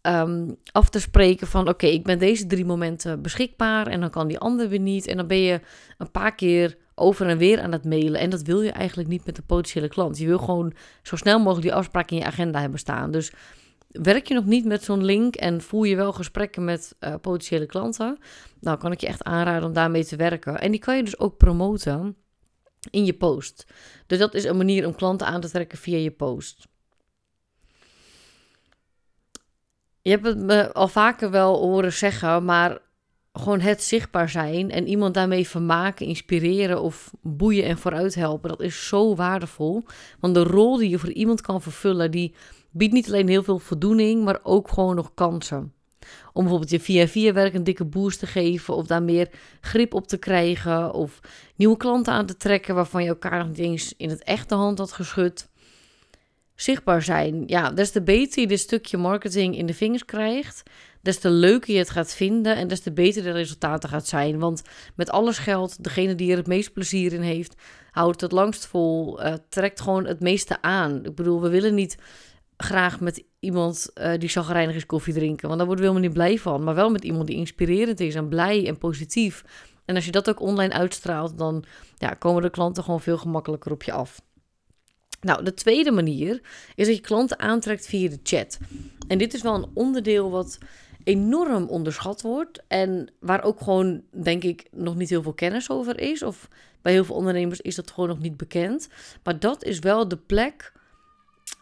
ehm, 0.00 0.50
af 0.72 0.88
te 0.88 1.00
spreken 1.00 1.46
van 1.46 1.68
oké, 1.68 1.86
ik 1.86 2.04
ben 2.04 2.18
deze 2.18 2.46
drie 2.46 2.64
momenten 2.64 3.22
beschikbaar 3.22 3.86
en 3.86 4.00
dan 4.00 4.10
kan 4.10 4.28
die 4.28 4.38
ander 4.38 4.68
weer 4.68 4.80
niet. 4.80 5.06
En 5.06 5.16
dan 5.16 5.26
ben 5.26 5.40
je 5.40 5.60
een 5.98 6.10
paar 6.10 6.34
keer 6.34 6.76
over 6.98 7.26
en 7.26 7.38
weer 7.38 7.60
aan 7.60 7.72
het 7.72 7.84
mailen. 7.84 8.20
En 8.20 8.30
dat 8.30 8.42
wil 8.42 8.60
je 8.60 8.70
eigenlijk 8.70 9.08
niet 9.08 9.26
met 9.26 9.36
de 9.36 9.42
potentiële 9.42 9.88
klant. 9.88 10.18
Je 10.18 10.26
wil 10.26 10.38
gewoon 10.38 10.72
zo 11.02 11.16
snel 11.16 11.38
mogelijk 11.38 11.62
die 11.62 11.74
afspraak 11.74 12.10
in 12.10 12.16
je 12.16 12.24
agenda 12.24 12.60
hebben 12.60 12.78
staan. 12.78 13.10
Dus 13.10 13.32
werk 13.88 14.28
je 14.28 14.34
nog 14.34 14.44
niet 14.44 14.64
met 14.64 14.84
zo'n 14.84 15.04
link 15.04 15.34
en 15.34 15.60
voel 15.60 15.84
je 15.84 15.96
wel 15.96 16.12
gesprekken 16.12 16.64
met 16.64 16.96
uh, 17.00 17.14
potentiële 17.20 17.66
klanten, 17.66 18.18
dan 18.60 18.78
kan 18.78 18.92
ik 18.92 19.00
je 19.00 19.06
echt 19.06 19.24
aanraden 19.24 19.68
om 19.68 19.72
daarmee 19.72 20.04
te 20.04 20.16
werken. 20.16 20.60
En 20.60 20.70
die 20.70 20.80
kan 20.80 20.96
je 20.96 21.02
dus 21.02 21.18
ook 21.18 21.36
promoten 21.36 22.16
in 22.90 23.04
je 23.04 23.14
post. 23.14 23.66
Dus 24.06 24.18
dat 24.18 24.34
is 24.34 24.44
een 24.44 24.56
manier 24.56 24.86
om 24.86 24.94
klanten 24.94 25.26
aan 25.26 25.40
te 25.40 25.50
trekken 25.50 25.78
via 25.78 25.96
je 25.96 26.10
post. 26.10 26.66
Je 30.02 30.10
hebt 30.10 30.26
het 30.26 30.38
me 30.38 30.72
al 30.72 30.88
vaker 30.88 31.30
wel 31.30 31.58
horen 31.58 31.92
zeggen, 31.92 32.44
maar 32.44 32.78
gewoon 33.38 33.60
het 33.60 33.82
zichtbaar 33.82 34.28
zijn 34.28 34.70
en 34.70 34.86
iemand 34.86 35.14
daarmee 35.14 35.48
vermaken, 35.48 36.06
inspireren 36.06 36.80
of 36.82 37.10
boeien 37.22 37.64
en 37.64 37.78
vooruit 37.78 38.14
helpen, 38.14 38.48
dat 38.48 38.60
is 38.60 38.88
zo 38.88 39.14
waardevol. 39.14 39.84
Want 40.20 40.34
de 40.34 40.42
rol 40.42 40.76
die 40.76 40.88
je 40.88 40.98
voor 40.98 41.12
iemand 41.12 41.40
kan 41.40 41.62
vervullen, 41.62 42.10
die 42.10 42.34
biedt 42.70 42.92
niet 42.92 43.06
alleen 43.06 43.28
heel 43.28 43.42
veel 43.42 43.58
voldoening, 43.58 44.24
maar 44.24 44.38
ook 44.42 44.68
gewoon 44.68 44.94
nog 44.96 45.14
kansen. 45.14 45.72
Om 46.32 46.42
bijvoorbeeld 46.42 46.70
je 46.70 46.80
via 46.80 47.06
via 47.06 47.32
werk 47.32 47.54
een 47.54 47.64
dikke 47.64 47.84
boost 47.84 48.18
te 48.18 48.26
geven 48.26 48.74
of 48.74 48.86
daar 48.86 49.02
meer 49.02 49.28
grip 49.60 49.94
op 49.94 50.06
te 50.06 50.16
krijgen 50.16 50.92
of 50.92 51.20
nieuwe 51.56 51.76
klanten 51.76 52.12
aan 52.12 52.26
te 52.26 52.36
trekken 52.36 52.74
waarvan 52.74 53.02
je 53.02 53.08
elkaar 53.08 53.38
nog 53.38 53.48
niet 53.48 53.58
eens 53.58 53.94
in 53.96 54.08
het 54.08 54.22
echte 54.22 54.54
hand 54.54 54.78
had 54.78 54.92
geschud. 54.92 55.48
Zichtbaar 56.54 57.02
zijn. 57.02 57.42
Ja, 57.46 57.70
des 57.70 57.90
te 57.90 58.02
beter 58.02 58.40
je 58.40 58.46
dit 58.46 58.60
stukje 58.60 58.96
marketing 58.96 59.56
in 59.56 59.66
de 59.66 59.74
vingers 59.74 60.04
krijgt, 60.04 60.62
des 61.06 61.18
te 61.18 61.30
leuker 61.30 61.72
je 61.72 61.78
het 61.78 61.90
gaat 61.90 62.14
vinden 62.14 62.56
en 62.56 62.68
des 62.68 62.80
te 62.80 62.92
beter 62.92 63.22
de 63.22 63.30
resultaten 63.30 63.88
gaat 63.88 64.06
zijn. 64.06 64.38
Want 64.38 64.62
met 64.94 65.10
alles 65.10 65.38
geldt, 65.38 65.82
degene 65.84 66.14
die 66.14 66.30
er 66.30 66.36
het 66.36 66.46
meest 66.46 66.72
plezier 66.72 67.12
in 67.12 67.20
heeft, 67.20 67.54
houdt 67.90 68.20
het 68.20 68.32
langst 68.32 68.66
vol, 68.66 69.24
uh, 69.24 69.34
trekt 69.48 69.80
gewoon 69.80 70.06
het 70.06 70.20
meeste 70.20 70.62
aan. 70.62 71.04
Ik 71.04 71.14
bedoel, 71.14 71.40
we 71.40 71.48
willen 71.48 71.74
niet 71.74 71.96
graag 72.56 73.00
met 73.00 73.24
iemand 73.40 73.90
uh, 73.94 74.12
die 74.18 74.28
chagrijnig 74.28 74.74
is 74.74 74.86
koffie 74.86 75.14
drinken. 75.14 75.46
Want 75.46 75.58
daar 75.58 75.66
worden 75.66 75.84
we 75.84 75.90
helemaal 75.90 76.10
niet 76.10 76.18
blij 76.18 76.38
van. 76.38 76.64
Maar 76.64 76.74
wel 76.74 76.90
met 76.90 77.04
iemand 77.04 77.26
die 77.26 77.36
inspirerend 77.36 78.00
is 78.00 78.14
en 78.14 78.28
blij 78.28 78.66
en 78.66 78.78
positief. 78.78 79.44
En 79.84 79.94
als 79.94 80.04
je 80.04 80.10
dat 80.10 80.28
ook 80.28 80.40
online 80.40 80.72
uitstraalt, 80.72 81.38
dan 81.38 81.64
ja, 81.98 82.14
komen 82.14 82.42
de 82.42 82.50
klanten 82.50 82.84
gewoon 82.84 83.00
veel 83.00 83.18
gemakkelijker 83.18 83.72
op 83.72 83.82
je 83.82 83.92
af. 83.92 84.20
Nou, 85.20 85.44
de 85.44 85.54
tweede 85.54 85.90
manier 85.90 86.40
is 86.74 86.86
dat 86.86 86.96
je 86.96 87.02
klanten 87.02 87.38
aantrekt 87.38 87.86
via 87.86 88.08
de 88.08 88.20
chat. 88.22 88.58
En 89.08 89.18
dit 89.18 89.34
is 89.34 89.42
wel 89.42 89.54
een 89.54 89.70
onderdeel 89.74 90.30
wat 90.30 90.58
enorm 91.06 91.66
onderschat 91.68 92.22
wordt. 92.22 92.62
En 92.68 93.08
waar 93.20 93.42
ook 93.42 93.60
gewoon, 93.60 94.02
denk 94.10 94.42
ik, 94.42 94.66
nog 94.70 94.96
niet 94.96 95.08
heel 95.08 95.22
veel 95.22 95.32
kennis 95.32 95.70
over 95.70 96.00
is. 96.00 96.22
Of 96.22 96.48
bij 96.82 96.92
heel 96.92 97.04
veel 97.04 97.14
ondernemers 97.14 97.60
is 97.60 97.74
dat 97.74 97.90
gewoon 97.90 98.08
nog 98.08 98.18
niet 98.18 98.36
bekend. 98.36 98.88
Maar 99.22 99.38
dat 99.38 99.64
is 99.64 99.78
wel 99.78 100.08
de 100.08 100.16
plek 100.16 100.72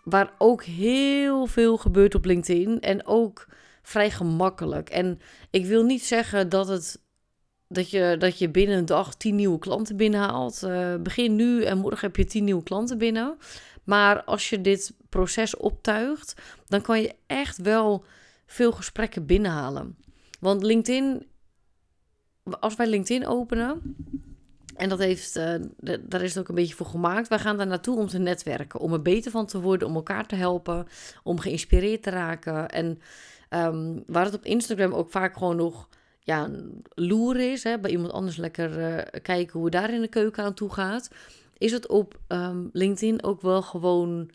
waar 0.05 0.33
ook 0.39 0.65
heel 0.65 1.47
veel 1.47 1.77
gebeurt 1.77 2.15
op 2.15 2.25
LinkedIn 2.25 2.81
en 2.81 3.07
ook 3.07 3.47
vrij 3.83 4.11
gemakkelijk. 4.11 4.91
En 4.91 5.21
ik 5.51 5.67
wil 5.67 5.83
niet 5.83 6.05
zeggen 6.05 6.49
dat, 6.49 6.69
het, 6.69 7.01
dat, 7.69 7.91
je, 7.91 8.17
dat 8.19 8.39
je 8.39 8.49
binnen 8.49 8.77
een 8.77 8.87
dag 8.87 9.15
tien 9.15 9.35
nieuwe 9.35 9.59
klanten 9.59 9.97
binnenhaalt. 9.97 10.63
Uh, 10.65 10.95
begin 10.97 11.37
nu 11.37 11.65
en 11.65 11.79
morgen 11.79 12.07
heb 12.07 12.17
je 12.17 12.25
tien 12.25 12.45
nieuwe 12.45 12.63
klanten 12.63 12.99
binnen. 12.99 13.37
Maar 13.85 14.25
als 14.25 14.51
je 14.51 14.61
dit 14.61 14.95
proces 15.09 15.57
optuigt, 15.57 16.35
dan 16.67 16.83
kan 16.83 17.01
je 17.01 17.15
echt 17.27 17.59
wel 17.59 18.05
veel 18.47 18.73
gesprekken 18.73 19.27
binnenhalen. 19.27 19.97
Want 20.41 20.63
LinkedIn, 20.63 21.27
als 22.61 22.77
wij 22.77 22.87
LinkedIn 22.87 23.27
openen, 23.27 23.97
en 24.77 24.89
dat 24.89 24.99
heeft, 24.99 25.37
uh, 25.37 25.55
daar 26.01 26.23
is 26.23 26.35
het 26.35 26.39
ook 26.39 26.49
een 26.49 26.55
beetje 26.55 26.75
voor 26.75 26.87
gemaakt. 26.87 27.29
Wij 27.29 27.39
gaan 27.39 27.57
daar 27.57 27.67
naartoe 27.67 27.99
om 27.99 28.07
te 28.07 28.19
netwerken, 28.19 28.81
om 28.81 28.93
er 28.93 29.03
beter 29.03 29.31
van 29.31 29.47
te 29.47 29.61
worden, 29.61 29.89
om 29.89 29.95
elkaar 29.95 30.27
te 30.27 30.35
helpen, 30.35 30.87
om 31.23 31.39
geïnspireerd 31.39 32.03
te 32.03 32.11
raken. 32.11 32.69
En 32.69 32.99
um, 33.51 34.03
waar 34.07 34.25
het 34.25 34.35
op 34.35 34.45
Instagram 34.45 34.93
ook 34.93 35.11
vaak 35.11 35.37
gewoon 35.37 35.57
nog 35.57 35.89
ja, 36.21 36.51
loer 36.95 37.53
is, 37.53 37.63
hè, 37.63 37.79
bij 37.79 37.91
iemand 37.91 38.13
anders 38.13 38.37
lekker 38.37 38.79
uh, 38.79 39.21
kijken 39.23 39.61
hoe 39.61 39.71
daar 39.71 39.95
in 39.95 40.01
de 40.01 40.09
keuken 40.09 40.45
aan 40.45 40.55
toe 40.55 40.73
gaat, 40.73 41.11
is 41.59 41.73
het 41.73 41.89
op 41.89 42.21
um, 42.29 42.69
LinkedIn 42.73 43.23
ook 43.23 43.41
wel 43.41 43.63
gewoon 43.63 44.31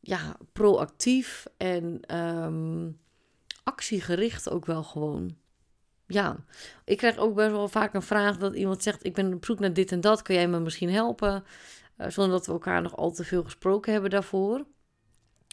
ja, 0.00 0.36
proactief 0.52 1.46
en 1.56 2.16
um, 2.16 2.98
actiegericht 3.64 4.50
ook 4.50 4.66
wel 4.66 4.82
gewoon 4.82 5.36
ja, 6.06 6.36
ik 6.84 6.96
krijg 6.96 7.16
ook 7.16 7.34
best 7.34 7.50
wel 7.50 7.68
vaak 7.68 7.94
een 7.94 8.02
vraag 8.02 8.36
dat 8.36 8.54
iemand 8.54 8.82
zegt: 8.82 9.04
Ik 9.04 9.14
ben 9.14 9.34
op 9.34 9.44
zoek 9.44 9.58
naar 9.58 9.72
dit 9.72 9.92
en 9.92 10.00
dat, 10.00 10.22
kun 10.22 10.34
jij 10.34 10.48
me 10.48 10.60
misschien 10.60 10.90
helpen? 10.90 11.44
Uh, 11.98 12.08
zonder 12.08 12.32
dat 12.32 12.46
we 12.46 12.52
elkaar 12.52 12.82
nog 12.82 12.96
al 12.96 13.10
te 13.10 13.24
veel 13.24 13.44
gesproken 13.44 13.92
hebben 13.92 14.10
daarvoor. 14.10 14.64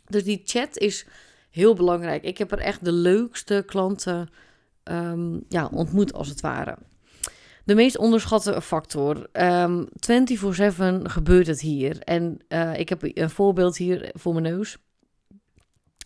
Dus 0.07 0.23
die 0.23 0.41
chat 0.45 0.77
is 0.77 1.05
heel 1.49 1.73
belangrijk. 1.73 2.23
Ik 2.23 2.37
heb 2.37 2.51
er 2.51 2.59
echt 2.59 2.85
de 2.85 2.91
leukste 2.91 3.63
klanten 3.65 4.29
um, 4.83 5.43
ja, 5.49 5.69
ontmoet, 5.73 6.13
als 6.13 6.27
het 6.27 6.41
ware. 6.41 6.77
De 7.65 7.75
meest 7.75 7.97
onderschatte 7.97 8.61
factor. 8.61 9.15
Um, 9.17 9.27
ehm, 9.31 9.85
24-7 11.01 11.01
gebeurt 11.03 11.47
het 11.47 11.61
hier. 11.61 11.99
En 11.99 12.39
uh, 12.49 12.79
ik 12.79 12.89
heb 12.89 13.01
een 13.03 13.29
voorbeeld 13.29 13.77
hier 13.77 14.09
voor 14.13 14.33
mijn 14.33 14.55
neus 14.55 14.77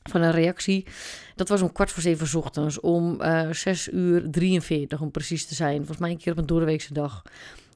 van 0.09 0.21
een 0.21 0.31
reactie. 0.31 0.85
Dat 1.35 1.49
was 1.49 1.61
om 1.61 1.71
kwart 1.71 1.91
voor 1.91 2.01
zeven 2.01 2.39
ochtends, 2.39 2.79
om 2.79 3.21
uh, 3.21 3.51
6 3.51 3.89
uur 3.91 4.31
43 4.31 5.01
om 5.01 5.11
precies 5.11 5.45
te 5.45 5.55
zijn. 5.55 5.77
Volgens 5.77 5.97
mij 5.97 6.09
een 6.09 6.17
keer 6.17 6.31
op 6.31 6.37
een 6.37 6.45
doordeweekse 6.45 6.93
dag. 6.93 7.21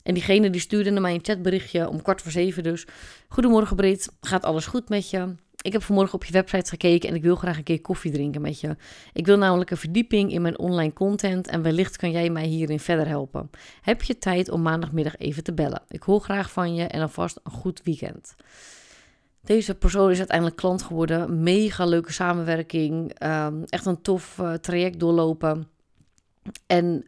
En 0.04 0.13
diegene 0.13 0.50
die 0.50 0.62
stuurde 0.62 0.89
naar 0.89 1.02
mij 1.02 1.13
een 1.13 1.24
chatberichtje 1.24 1.89
om 1.89 2.02
kwart 2.02 2.22
voor 2.22 2.32
zeven 2.32 2.63
dus. 2.63 2.86
Goedemorgen 3.28 3.76
Brit, 3.76 4.12
gaat 4.22 4.44
alles 4.44 4.65
goed 4.65 4.89
met 4.89 5.10
je? 5.10 5.36
Ik 5.62 5.72
heb 5.72 5.84
vanmorgen 5.84 6.13
op 6.13 6.24
je 6.24 6.32
website 6.32 6.70
gekeken 6.70 7.10
en 7.10 7.15
ik 7.15 7.22
wil 7.22 7.36
graag 7.36 7.58
een 7.58 7.63
keer 7.63 7.82
koffie 7.82 8.12
drinken 8.12 8.42
met 8.42 8.60
je. 8.60 8.76
Ik 9.13 9.26
wil 9.26 9.38
namelijk 9.38 9.72
een 9.72 9.78
verdieping 9.78 10.32
in 10.32 10.42
mijn 10.42 10.60
online 10.60 10.94
content 10.94 11.48
en 11.48 11.62
wellicht 11.62 11.98
kan 11.98 12.12
jij 12.12 12.30
mij 12.30 12.46
hierin 12.46 12.80
verder 12.80 13.08
helpen. 13.08 13.50
Heb 13.82 14.02
je 14.02 14.18
tijd 14.18 14.50
om 14.50 14.62
maandagmiddag 14.62 15.18
even 15.18 15.44
te 15.44 15.54
bellen? 15.54 15.82
Ik 15.88 16.04
hoor 16.04 16.22
graag 16.22 16.52
van 16.52 16.76
je 16.76 16.84
en 16.84 17.02
alvast 17.02 17.39
een 17.44 17.52
goed 17.52 17.82
weekend. 17.84 18.36
Deze 19.50 19.76
persoon 19.76 20.12
is 20.12 20.18
uiteindelijk 20.18 20.58
klant 20.58 20.82
geworden. 20.82 21.44
Mega 21.44 21.86
leuke 21.86 22.14
samenwerking. 22.14 23.14
Ehm, 23.14 23.64
echt 23.66 23.86
een 23.86 24.02
tof 24.02 24.38
uh, 24.38 24.54
traject 24.54 25.00
doorlopen. 25.00 25.68
En 26.68 27.06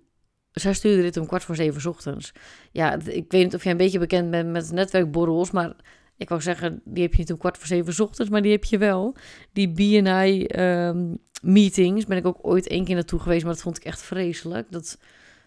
zij 0.52 0.74
stuurde 0.74 1.02
dit 1.02 1.18
om 1.18 1.28
kwart 1.28 1.44
voor 1.44 1.56
zeven 1.56 1.90
ochtends. 1.90 2.32
Ja, 2.72 2.94
ik 2.94 3.32
weet 3.32 3.44
niet 3.44 3.56
of 3.56 3.64
jij 3.64 3.72
een 3.72 3.78
beetje 3.78 4.00
bekend 4.00 4.32
bent 4.32 4.50
met 4.50 4.72
netwerkborrels, 4.72 5.52
maar 5.52 5.76
ik 6.18 6.30
wou 6.30 6.42
zeggen, 6.42 6.82
die 6.86 7.04
heb 7.04 7.12
je 7.12 7.20
niet 7.20 7.32
om 7.32 7.38
kwart 7.38 7.58
voor 7.58 7.68
zeven 7.68 8.04
ochtends, 8.04 8.32
maar 8.32 8.42
die 8.42 8.52
heb 8.52 8.64
je 8.64 8.78
wel. 8.78 9.16
Die 9.54 9.70
BNI 9.70 10.46
um, 10.46 11.18
meetings 11.42 12.06
ben 12.06 12.18
ik 12.18 12.26
ook 12.26 12.40
ooit 12.42 12.68
één 12.68 12.86
keer 12.86 12.96
naartoe 12.96 13.20
geweest, 13.20 13.44
maar 13.44 13.54
dat 13.54 13.64
vond 13.64 13.78
ik 13.78 13.84
echt 13.84 14.02
vreselijk. 14.02 14.72
Dat 14.72 14.98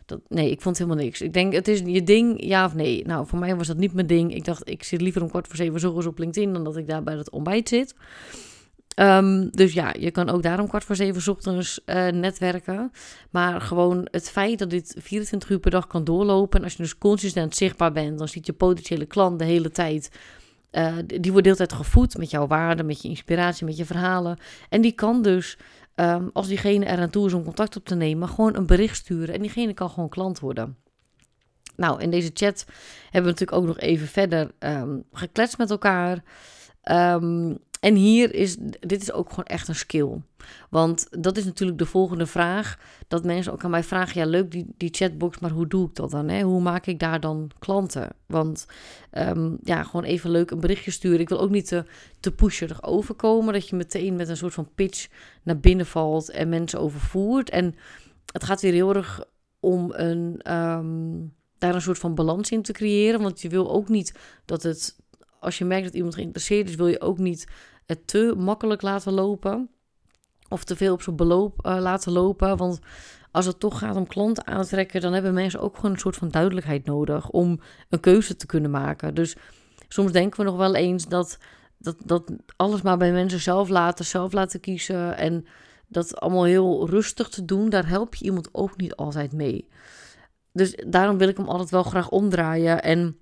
dat, 0.06 0.20
nee, 0.28 0.50
ik 0.50 0.60
vond 0.60 0.78
helemaal 0.78 1.04
niks. 1.04 1.20
Ik 1.20 1.32
denk, 1.32 1.52
het 1.52 1.68
is 1.68 1.80
je 1.84 2.02
ding, 2.02 2.44
ja 2.44 2.64
of 2.64 2.74
nee. 2.74 3.06
Nou, 3.06 3.26
voor 3.26 3.38
mij 3.38 3.56
was 3.56 3.66
dat 3.66 3.76
niet 3.76 3.94
mijn 3.94 4.06
ding. 4.06 4.34
Ik 4.34 4.44
dacht, 4.44 4.70
ik 4.70 4.82
zit 4.82 5.00
liever 5.00 5.22
om 5.22 5.28
kwart 5.28 5.46
voor 5.46 5.56
zeven 5.56 5.80
zorgens 5.80 6.06
op 6.06 6.18
LinkedIn... 6.18 6.52
dan 6.52 6.64
dat 6.64 6.76
ik 6.76 6.86
daar 6.86 7.02
bij 7.02 7.16
het 7.16 7.30
ontbijt 7.30 7.68
zit. 7.68 7.94
Um, 8.96 9.50
dus 9.50 9.72
ja, 9.72 9.94
je 9.98 10.10
kan 10.10 10.28
ook 10.30 10.42
daarom 10.42 10.68
kwart 10.68 10.84
voor 10.84 10.96
zeven 10.96 11.32
ochtends 11.32 11.80
uh, 11.86 12.08
netwerken. 12.08 12.92
Maar 13.30 13.60
gewoon 13.60 14.08
het 14.10 14.30
feit 14.30 14.58
dat 14.58 14.70
dit 14.70 14.96
24 14.98 15.50
uur 15.50 15.58
per 15.58 15.70
dag 15.70 15.86
kan 15.86 16.04
doorlopen... 16.04 16.58
en 16.58 16.64
als 16.64 16.74
je 16.76 16.82
dus 16.82 16.98
consistent 16.98 17.56
zichtbaar 17.56 17.92
bent... 17.92 18.18
dan 18.18 18.28
ziet 18.28 18.46
je 18.46 18.52
potentiële 18.52 19.06
klant 19.06 19.38
de 19.38 19.44
hele 19.44 19.70
tijd... 19.70 20.10
Uh, 20.72 20.96
die 21.06 21.32
wordt 21.32 21.46
de 21.46 21.52
hele 21.52 21.66
tijd 21.66 21.72
gevoed 21.72 22.18
met 22.18 22.30
jouw 22.30 22.46
waarden, 22.46 22.86
met 22.86 23.02
je 23.02 23.08
inspiratie, 23.08 23.66
met 23.66 23.76
je 23.76 23.84
verhalen. 23.84 24.38
En 24.68 24.80
die 24.80 24.92
kan 24.92 25.22
dus 25.22 25.58
um, 25.94 26.30
als 26.32 26.48
diegene 26.48 26.84
er 26.84 27.10
toe 27.10 27.26
is 27.26 27.32
om 27.32 27.44
contact 27.44 27.76
op 27.76 27.84
te 27.84 27.94
nemen, 27.94 28.28
gewoon 28.28 28.56
een 28.56 28.66
bericht 28.66 28.96
sturen. 28.96 29.34
En 29.34 29.40
diegene 29.40 29.74
kan 29.74 29.90
gewoon 29.90 30.08
klant 30.08 30.40
worden. 30.40 30.76
Nou, 31.76 32.00
in 32.00 32.10
deze 32.10 32.30
chat 32.34 32.64
hebben 33.02 33.34
we 33.34 33.40
natuurlijk 33.40 33.58
ook 33.58 33.66
nog 33.66 33.78
even 33.78 34.06
verder 34.06 34.50
um, 34.58 35.04
gekletst 35.12 35.58
met 35.58 35.70
elkaar. 35.70 36.22
Um, 36.90 37.58
en 37.84 37.94
hier 37.94 38.34
is, 38.34 38.56
dit 38.80 39.02
is 39.02 39.12
ook 39.12 39.28
gewoon 39.28 39.44
echt 39.44 39.68
een 39.68 39.74
skill. 39.74 40.22
Want 40.70 41.06
dat 41.10 41.36
is 41.36 41.44
natuurlijk 41.44 41.78
de 41.78 41.86
volgende 41.86 42.26
vraag. 42.26 42.78
Dat 43.08 43.24
mensen 43.24 43.52
ook 43.52 43.64
aan 43.64 43.70
mij 43.70 43.84
vragen, 43.84 44.20
ja 44.20 44.26
leuk 44.26 44.50
die, 44.50 44.66
die 44.76 44.88
chatbox, 44.92 45.38
maar 45.38 45.50
hoe 45.50 45.66
doe 45.66 45.88
ik 45.88 45.94
dat 45.94 46.10
dan? 46.10 46.28
Hè? 46.28 46.42
Hoe 46.42 46.60
maak 46.60 46.86
ik 46.86 46.98
daar 46.98 47.20
dan 47.20 47.50
klanten? 47.58 48.10
Want 48.26 48.66
um, 49.12 49.58
ja, 49.62 49.82
gewoon 49.82 50.04
even 50.04 50.30
leuk 50.30 50.50
een 50.50 50.60
berichtje 50.60 50.90
sturen. 50.90 51.20
Ik 51.20 51.28
wil 51.28 51.40
ook 51.40 51.50
niet 51.50 51.66
te, 51.66 51.84
te 52.20 52.32
pusherig 52.32 52.82
overkomen. 52.82 53.52
Dat 53.52 53.68
je 53.68 53.76
meteen 53.76 54.16
met 54.16 54.28
een 54.28 54.36
soort 54.36 54.54
van 54.54 54.70
pitch 54.74 55.08
naar 55.42 55.58
binnen 55.58 55.86
valt 55.86 56.30
en 56.30 56.48
mensen 56.48 56.80
overvoert. 56.80 57.50
En 57.50 57.74
het 58.32 58.44
gaat 58.44 58.60
weer 58.60 58.72
heel 58.72 58.94
erg 58.94 59.24
om 59.60 59.92
een... 59.92 60.52
Um, 60.52 61.34
daar 61.58 61.74
een 61.74 61.82
soort 61.82 61.98
van 61.98 62.14
balans 62.14 62.50
in 62.50 62.62
te 62.62 62.72
creëren. 62.72 63.22
Want 63.22 63.40
je 63.40 63.48
wil 63.48 63.70
ook 63.70 63.88
niet 63.88 64.14
dat 64.44 64.62
het 64.62 64.96
als 65.44 65.58
je 65.58 65.64
merkt 65.64 65.84
dat 65.84 65.94
iemand 65.94 66.14
geïnteresseerd 66.14 66.68
is, 66.68 66.74
wil 66.74 66.88
je 66.88 67.00
ook 67.00 67.18
niet 67.18 67.46
het 67.86 68.06
te 68.06 68.34
makkelijk 68.36 68.82
laten 68.82 69.12
lopen. 69.12 69.68
of 70.48 70.64
te 70.64 70.76
veel 70.76 70.92
op 70.92 71.02
zijn 71.02 71.16
beloop 71.16 71.66
uh, 71.66 71.76
laten 71.80 72.12
lopen. 72.12 72.56
Want 72.56 72.80
als 73.30 73.46
het 73.46 73.60
toch 73.60 73.78
gaat 73.78 73.96
om 73.96 74.06
klanten 74.06 74.46
aantrekken, 74.46 75.00
dan 75.00 75.12
hebben 75.12 75.34
mensen 75.34 75.60
ook 75.60 75.76
gewoon 75.76 75.90
een 75.90 75.98
soort 75.98 76.16
van 76.16 76.28
duidelijkheid 76.28 76.84
nodig 76.84 77.30
om 77.30 77.60
een 77.88 78.00
keuze 78.00 78.36
te 78.36 78.46
kunnen 78.46 78.70
maken. 78.70 79.14
Dus 79.14 79.36
soms 79.88 80.12
denken 80.12 80.38
we 80.38 80.44
nog 80.44 80.56
wel 80.56 80.74
eens 80.74 81.08
dat, 81.08 81.38
dat, 81.78 81.96
dat 82.04 82.32
alles 82.56 82.82
maar 82.82 82.96
bij 82.96 83.12
mensen 83.12 83.40
zelf 83.40 83.68
laten, 83.68 84.04
zelf 84.04 84.32
laten 84.32 84.60
kiezen 84.60 85.16
en 85.16 85.46
dat 85.88 86.20
allemaal 86.20 86.44
heel 86.44 86.88
rustig 86.88 87.28
te 87.28 87.44
doen, 87.44 87.68
daar 87.68 87.88
help 87.88 88.14
je 88.14 88.24
iemand 88.24 88.48
ook 88.52 88.76
niet 88.76 88.96
altijd 88.96 89.32
mee. 89.32 89.68
Dus 90.52 90.78
daarom 90.86 91.18
wil 91.18 91.28
ik 91.28 91.36
hem 91.36 91.48
altijd 91.48 91.70
wel 91.70 91.82
graag 91.82 92.08
omdraaien. 92.08 92.82
En 92.82 93.18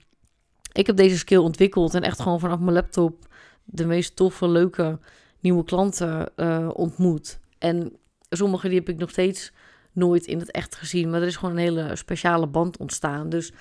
ik 0.73 0.87
heb 0.87 0.97
deze 0.97 1.19
skill 1.19 1.39
ontwikkeld 1.39 1.95
en 1.95 2.03
echt 2.03 2.21
gewoon 2.21 2.41
vanaf 2.41 2.59
mijn 2.59 2.73
laptop 2.73 3.27
de 3.73 3.87
meest 3.87 4.17
toffe, 4.17 4.49
leuke 4.49 4.99
nieuwe 5.41 5.65
klanten 5.65 6.29
uh, 6.37 6.71
ontmoet. 6.73 7.39
En 7.59 7.93
sommige 8.31 8.69
die 8.69 8.79
heb 8.79 8.89
ik 8.89 8.99
nog 8.99 9.11
steeds 9.11 9.53
nooit 9.93 10.27
in 10.27 10.39
het 10.39 10.51
echt 10.51 10.75
gezien, 10.75 11.11
maar 11.11 11.21
er 11.21 11.27
is 11.27 11.37
gewoon 11.37 11.55
een 11.55 11.63
hele 11.63 11.97
speciale 11.97 12.47
band 12.47 12.77
ontstaan. 12.77 13.29
Dus 13.29 13.53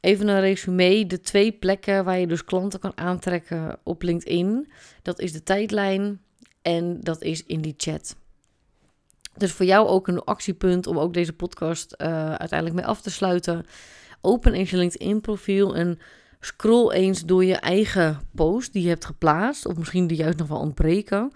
even 0.00 0.28
een 0.28 0.40
resume: 0.40 1.06
de 1.06 1.20
twee 1.20 1.52
plekken 1.52 2.04
waar 2.04 2.18
je 2.18 2.26
dus 2.26 2.44
klanten 2.44 2.80
kan 2.80 2.96
aantrekken 2.96 3.78
op 3.82 4.02
LinkedIn, 4.02 4.68
dat 5.02 5.20
is 5.20 5.32
de 5.32 5.42
tijdlijn 5.42 6.20
en 6.62 7.00
dat 7.00 7.22
is 7.22 7.44
in 7.44 7.60
die 7.60 7.74
chat. 7.76 8.16
Dus 9.36 9.52
voor 9.52 9.66
jou 9.66 9.88
ook 9.88 10.08
een 10.08 10.24
actiepunt 10.24 10.86
om 10.86 10.98
ook 10.98 11.14
deze 11.14 11.32
podcast 11.32 11.94
uh, 11.98 12.08
uiteindelijk 12.34 12.74
mee 12.74 12.86
af 12.86 13.00
te 13.00 13.10
sluiten. 13.10 13.66
Open 14.20 14.54
eens 14.54 14.70
je 14.70 14.76
LinkedIn 14.76 15.20
profiel 15.20 15.76
en 15.76 15.98
scroll 16.40 16.90
eens 16.90 17.24
door 17.24 17.44
je 17.44 17.56
eigen 17.56 18.20
post 18.34 18.72
die 18.72 18.82
je 18.82 18.88
hebt 18.88 19.04
geplaatst. 19.04 19.66
Of 19.66 19.76
misschien 19.76 20.06
die 20.06 20.16
juist 20.16 20.38
nog 20.38 20.48
wel 20.48 20.58
ontbreken. 20.58 21.32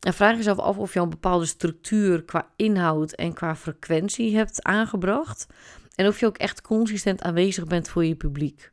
En 0.00 0.14
vraag 0.14 0.36
jezelf 0.36 0.58
af 0.58 0.76
of 0.76 0.94
je 0.94 1.00
een 1.00 1.08
bepaalde 1.08 1.46
structuur 1.46 2.22
qua 2.22 2.48
inhoud 2.56 3.12
en 3.12 3.32
qua 3.32 3.56
frequentie 3.56 4.36
hebt 4.36 4.62
aangebracht. 4.62 5.46
En 5.94 6.06
of 6.06 6.20
je 6.20 6.26
ook 6.26 6.36
echt 6.36 6.62
consistent 6.62 7.22
aanwezig 7.22 7.66
bent 7.66 7.88
voor 7.88 8.04
je 8.04 8.14
publiek. 8.14 8.72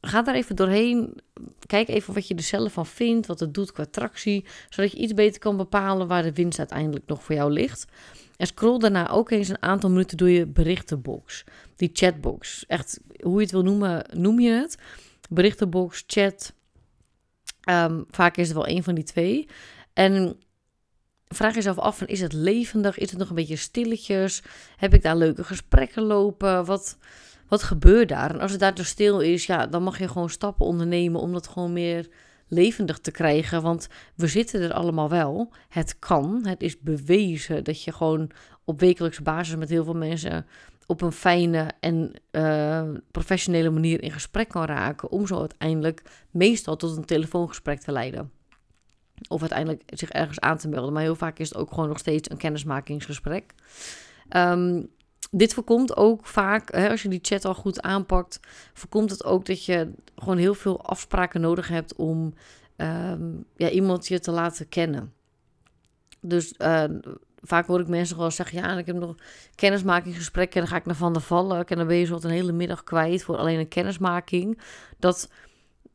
Ga 0.00 0.22
daar 0.22 0.34
even 0.34 0.56
doorheen. 0.56 1.20
Kijk 1.66 1.88
even 1.88 2.14
wat 2.14 2.28
je 2.28 2.34
er 2.34 2.42
zelf 2.42 2.72
van 2.72 2.86
vindt, 2.86 3.26
wat 3.26 3.40
het 3.40 3.54
doet 3.54 3.72
qua 3.72 3.86
tractie. 3.90 4.44
Zodat 4.68 4.92
je 4.92 4.98
iets 4.98 5.14
beter 5.14 5.40
kan 5.40 5.56
bepalen 5.56 6.08
waar 6.08 6.22
de 6.22 6.32
winst 6.32 6.58
uiteindelijk 6.58 7.06
nog 7.06 7.22
voor 7.22 7.34
jou 7.34 7.52
ligt. 7.52 7.86
En 8.38 8.46
scroll 8.46 8.78
daarna 8.78 9.10
ook 9.10 9.30
eens 9.30 9.48
een 9.48 9.62
aantal 9.62 9.90
minuten 9.90 10.16
door 10.16 10.30
je 10.30 10.46
berichtenbox. 10.46 11.44
Die 11.76 11.90
chatbox. 11.92 12.66
Echt, 12.66 13.00
hoe 13.22 13.34
je 13.34 13.40
het 13.40 13.50
wil 13.50 13.62
noemen, 13.62 14.04
noem 14.12 14.40
je 14.40 14.50
het. 14.50 14.78
Berichtenbox, 15.30 16.04
chat. 16.06 16.52
Um, 17.68 18.04
vaak 18.10 18.36
is 18.36 18.46
het 18.46 18.56
wel 18.56 18.68
een 18.68 18.82
van 18.82 18.94
die 18.94 19.04
twee. 19.04 19.48
En 19.92 20.36
vraag 21.28 21.54
jezelf 21.54 21.78
af: 21.78 21.98
van, 21.98 22.06
is 22.06 22.20
het 22.20 22.32
levendig? 22.32 22.98
Is 22.98 23.10
het 23.10 23.18
nog 23.18 23.28
een 23.28 23.34
beetje 23.34 23.56
stilletjes? 23.56 24.42
Heb 24.76 24.94
ik 24.94 25.02
daar 25.02 25.16
leuke 25.16 25.44
gesprekken 25.44 26.02
lopen? 26.02 26.64
Wat, 26.64 26.98
wat 27.48 27.62
gebeurt 27.62 28.08
daar? 28.08 28.30
En 28.30 28.40
als 28.40 28.50
het 28.50 28.60
daar 28.60 28.74
te 28.74 28.84
stil 28.84 29.20
is, 29.20 29.46
ja, 29.46 29.66
dan 29.66 29.82
mag 29.82 29.98
je 29.98 30.08
gewoon 30.08 30.30
stappen 30.30 30.66
ondernemen 30.66 31.20
om 31.20 31.32
dat 31.32 31.48
gewoon 31.48 31.72
meer 31.72 32.08
levendig 32.48 32.98
te 32.98 33.10
krijgen. 33.10 33.62
Want 33.62 33.88
we 34.14 34.26
zitten 34.26 34.62
er 34.62 34.72
allemaal 34.72 35.08
wel. 35.08 35.52
Het 35.68 35.98
kan. 35.98 36.46
Het 36.46 36.62
is 36.62 36.80
bewezen 36.80 37.64
dat 37.64 37.82
je 37.82 37.92
gewoon 37.92 38.30
op 38.64 38.80
wekelijkse 38.80 39.22
basis 39.22 39.56
met 39.56 39.68
heel 39.68 39.84
veel 39.84 39.94
mensen 39.94 40.46
op 40.86 41.00
een 41.00 41.12
fijne 41.12 41.70
en 41.80 42.12
uh, 42.32 42.82
professionele 43.10 43.70
manier 43.70 44.02
in 44.02 44.10
gesprek 44.10 44.48
kan 44.48 44.64
raken. 44.64 45.10
Om 45.10 45.26
zo 45.26 45.38
uiteindelijk 45.38 46.02
meestal 46.30 46.76
tot 46.76 46.96
een 46.96 47.04
telefoongesprek 47.04 47.80
te 47.80 47.92
leiden. 47.92 48.30
Of 49.28 49.40
uiteindelijk 49.40 49.82
zich 49.86 50.10
ergens 50.10 50.40
aan 50.40 50.58
te 50.58 50.68
melden. 50.68 50.92
Maar 50.92 51.02
heel 51.02 51.14
vaak 51.14 51.38
is 51.38 51.48
het 51.48 51.58
ook 51.58 51.70
gewoon 51.70 51.88
nog 51.88 51.98
steeds 51.98 52.30
een 52.30 52.36
kennismakingsgesprek. 52.36 53.54
Um, 54.36 54.88
dit 55.30 55.54
voorkomt 55.54 55.96
ook 55.96 56.26
vaak, 56.26 56.74
hè, 56.74 56.90
als 56.90 57.02
je 57.02 57.08
die 57.08 57.18
chat 57.22 57.44
al 57.44 57.54
goed 57.54 57.82
aanpakt, 57.82 58.40
voorkomt 58.72 59.10
het 59.10 59.24
ook 59.24 59.46
dat 59.46 59.64
je 59.64 59.90
gewoon 60.16 60.38
heel 60.38 60.54
veel 60.54 60.82
afspraken 60.82 61.40
nodig 61.40 61.68
hebt 61.68 61.94
om 61.94 62.34
ehm, 62.76 63.30
ja, 63.56 63.68
iemand 63.68 64.08
je 64.08 64.20
te 64.20 64.30
laten 64.30 64.68
kennen. 64.68 65.12
Dus 66.20 66.54
uh, 66.58 66.84
vaak 67.42 67.66
hoor 67.66 67.80
ik 67.80 67.88
mensen 67.88 68.16
gewoon 68.16 68.32
zeggen: 68.32 68.58
Ja, 68.58 68.78
ik 68.78 68.86
heb 68.86 68.96
nog 68.96 69.14
kennismakingsgesprekken 69.54 70.54
en 70.54 70.60
dan 70.60 70.70
ga 70.70 70.76
ik 70.76 70.86
naar 70.86 70.94
Van 70.94 71.12
der 71.12 71.22
Valk. 71.22 71.70
En 71.70 71.76
dan 71.76 71.86
ben 71.86 71.96
je 71.96 72.04
zo 72.04 72.18
een 72.22 72.30
hele 72.30 72.52
middag 72.52 72.84
kwijt 72.84 73.22
voor 73.22 73.36
alleen 73.36 73.58
een 73.58 73.68
kennismaking. 73.68 74.60
Dat 74.98 75.30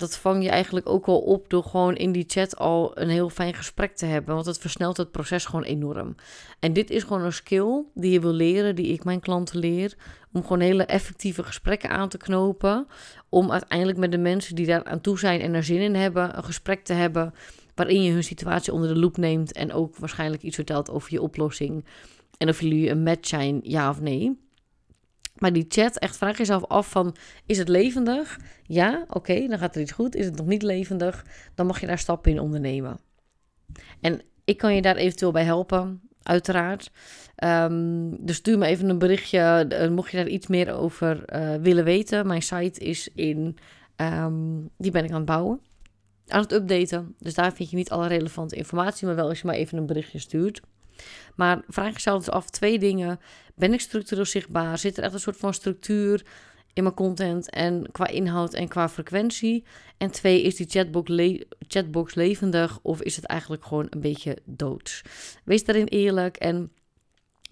dat 0.03 0.17
vang 0.17 0.43
je 0.43 0.49
eigenlijk 0.49 0.89
ook 0.89 1.05
al 1.05 1.19
op 1.19 1.49
door 1.49 1.63
gewoon 1.63 1.95
in 1.95 2.11
die 2.11 2.23
chat 2.27 2.57
al 2.57 2.91
een 2.93 3.09
heel 3.09 3.29
fijn 3.29 3.53
gesprek 3.53 3.95
te 3.95 4.05
hebben. 4.05 4.33
Want 4.33 4.45
het 4.45 4.57
versnelt 4.57 4.97
het 4.97 5.11
proces 5.11 5.45
gewoon 5.45 5.63
enorm. 5.63 6.15
En 6.59 6.73
dit 6.73 6.89
is 6.89 7.03
gewoon 7.03 7.21
een 7.21 7.33
skill 7.33 7.83
die 7.93 8.11
je 8.11 8.19
wil 8.19 8.33
leren, 8.33 8.75
die 8.75 8.93
ik 8.93 9.03
mijn 9.03 9.19
klanten 9.19 9.59
leer. 9.59 9.95
Om 10.33 10.41
gewoon 10.41 10.59
hele 10.59 10.85
effectieve 10.85 11.43
gesprekken 11.43 11.89
aan 11.89 12.09
te 12.09 12.17
knopen. 12.17 12.87
Om 13.29 13.51
uiteindelijk 13.51 13.97
met 13.97 14.11
de 14.11 14.17
mensen 14.17 14.55
die 14.55 14.65
daar 14.65 14.83
aan 14.83 15.01
toe 15.01 15.19
zijn 15.19 15.41
en 15.41 15.53
er 15.53 15.63
zin 15.63 15.81
in 15.81 15.95
hebben, 15.95 16.37
een 16.37 16.43
gesprek 16.43 16.83
te 16.83 16.93
hebben. 16.93 17.33
Waarin 17.75 18.03
je 18.03 18.11
hun 18.11 18.23
situatie 18.23 18.73
onder 18.73 18.93
de 18.93 18.99
loep 18.99 19.17
neemt. 19.17 19.51
En 19.51 19.73
ook 19.73 19.97
waarschijnlijk 19.97 20.41
iets 20.41 20.55
vertelt 20.55 20.89
over 20.89 21.11
je 21.11 21.21
oplossing. 21.21 21.85
En 22.37 22.49
of 22.49 22.61
jullie 22.61 22.89
een 22.89 23.03
match 23.03 23.27
zijn, 23.27 23.59
ja 23.63 23.89
of 23.89 24.01
nee. 24.01 24.37
Maar 25.43 25.53
die 25.53 25.65
chat, 25.67 25.97
echt 25.99 26.17
vraag 26.17 26.37
jezelf 26.37 26.65
af 26.65 26.89
van, 26.89 27.15
is 27.45 27.57
het 27.57 27.67
levendig? 27.67 28.39
Ja, 28.63 29.05
oké, 29.09 29.47
dan 29.47 29.57
gaat 29.57 29.75
er 29.75 29.81
iets 29.81 29.91
goed. 29.91 30.15
Is 30.15 30.25
het 30.25 30.35
nog 30.35 30.45
niet 30.45 30.63
levendig? 30.63 31.25
Dan 31.55 31.65
mag 31.65 31.79
je 31.79 31.87
daar 31.87 31.97
stappen 31.97 32.31
in 32.31 32.39
ondernemen. 32.39 32.99
En 34.01 34.21
ik 34.43 34.57
kan 34.57 34.75
je 34.75 34.81
daar 34.81 34.95
eventueel 34.95 35.31
bij 35.31 35.43
helpen, 35.43 36.01
uiteraard. 36.21 36.91
Um, 37.43 38.25
dus 38.25 38.35
stuur 38.35 38.57
me 38.57 38.65
even 38.65 38.89
een 38.89 38.97
berichtje, 38.97 39.65
uh, 39.69 39.89
mocht 39.89 40.11
je 40.11 40.17
daar 40.17 40.27
iets 40.27 40.47
meer 40.47 40.73
over 40.73 41.23
uh, 41.35 41.55
willen 41.55 41.83
weten. 41.83 42.27
Mijn 42.27 42.41
site 42.41 42.79
is 42.79 43.09
in, 43.15 43.57
um, 43.95 44.69
die 44.77 44.91
ben 44.91 45.03
ik 45.03 45.09
aan 45.11 45.15
het 45.15 45.25
bouwen, 45.25 45.59
aan 46.27 46.41
het 46.41 46.51
updaten. 46.51 47.15
Dus 47.19 47.33
daar 47.33 47.53
vind 47.53 47.69
je 47.69 47.75
niet 47.75 47.89
alle 47.89 48.07
relevante 48.07 48.55
informatie, 48.55 49.07
maar 49.07 49.15
wel 49.15 49.27
als 49.29 49.41
je 49.41 49.47
maar 49.47 49.55
even 49.55 49.77
een 49.77 49.85
berichtje 49.85 50.19
stuurt. 50.19 50.61
Maar 51.35 51.61
vraag 51.67 51.93
jezelf 51.93 52.23
dus 52.23 52.33
af 52.33 52.49
twee 52.49 52.79
dingen. 52.79 53.19
Ben 53.55 53.73
ik 53.73 53.81
structureel 53.81 54.25
zichtbaar? 54.25 54.77
Zit 54.77 54.97
er 54.97 55.03
echt 55.03 55.13
een 55.13 55.19
soort 55.19 55.37
van 55.37 55.53
structuur 55.53 56.25
in 56.73 56.83
mijn 56.83 56.95
content 56.95 57.49
en 57.49 57.91
qua 57.91 58.07
inhoud 58.07 58.53
en 58.53 58.67
qua 58.67 58.89
frequentie? 58.89 59.63
En 59.97 60.11
twee, 60.11 60.41
is 60.41 60.55
die 60.55 60.69
chatbox, 60.69 61.11
chatbox 61.67 62.15
levendig 62.15 62.79
of 62.81 63.01
is 63.01 63.15
het 63.15 63.25
eigenlijk 63.25 63.65
gewoon 63.65 63.87
een 63.89 64.01
beetje 64.01 64.37
doods? 64.45 65.01
Wees 65.43 65.63
daarin 65.63 65.87
eerlijk 65.87 66.37
en 66.37 66.71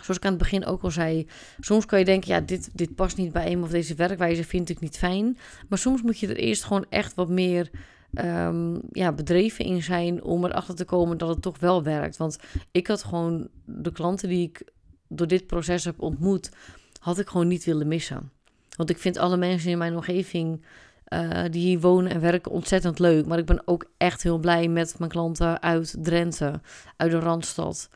zoals 0.01 0.17
ik 0.17 0.25
aan 0.25 0.33
het 0.33 0.41
begin 0.41 0.65
ook 0.65 0.83
al 0.83 0.91
zei, 0.91 1.27
soms 1.59 1.85
kan 1.85 1.99
je 1.99 2.05
denken, 2.05 2.29
ja, 2.29 2.39
dit, 2.39 2.69
dit 2.73 2.95
past 2.95 3.17
niet 3.17 3.31
bij 3.31 3.51
een 3.51 3.63
of 3.63 3.69
deze 3.69 3.95
werkwijze 3.95 4.43
vind 4.43 4.69
ik 4.69 4.79
niet 4.79 4.97
fijn. 4.97 5.37
Maar 5.69 5.77
soms 5.77 6.01
moet 6.01 6.19
je 6.19 6.27
er 6.27 6.37
eerst 6.37 6.63
gewoon 6.63 6.85
echt 6.89 7.13
wat 7.15 7.29
meer 7.29 7.69
um, 8.13 8.81
ja, 8.91 9.11
bedreven 9.11 9.65
in 9.65 9.83
zijn 9.83 10.23
om 10.23 10.45
erachter 10.45 10.75
te 10.75 10.85
komen 10.85 11.17
dat 11.17 11.29
het 11.29 11.41
toch 11.41 11.59
wel 11.59 11.83
werkt. 11.83 12.17
Want 12.17 12.37
ik 12.71 12.87
had 12.87 13.03
gewoon 13.03 13.47
de 13.65 13.91
klanten 13.91 14.29
die 14.29 14.47
ik 14.47 14.71
door 15.07 15.27
dit 15.27 15.47
proces 15.47 15.83
heb 15.83 16.01
ontmoet, 16.01 16.51
had 16.99 17.19
ik 17.19 17.27
gewoon 17.27 17.47
niet 17.47 17.63
willen 17.63 17.87
missen. 17.87 18.31
Want 18.75 18.89
ik 18.89 18.97
vind 18.97 19.17
alle 19.17 19.37
mensen 19.37 19.71
in 19.71 19.77
mijn 19.77 19.95
omgeving 19.95 20.65
uh, 21.13 21.43
die 21.51 21.61
hier 21.61 21.79
wonen 21.79 22.11
en 22.11 22.21
werken 22.21 22.51
ontzettend 22.51 22.99
leuk. 22.99 23.25
Maar 23.25 23.37
ik 23.37 23.45
ben 23.45 23.67
ook 23.67 23.85
echt 23.97 24.23
heel 24.23 24.37
blij 24.37 24.67
met 24.67 24.99
mijn 24.99 25.11
klanten 25.11 25.61
uit 25.61 25.95
Drenthe, 25.99 26.61
uit 26.97 27.11
de 27.11 27.19
Randstad. 27.19 27.89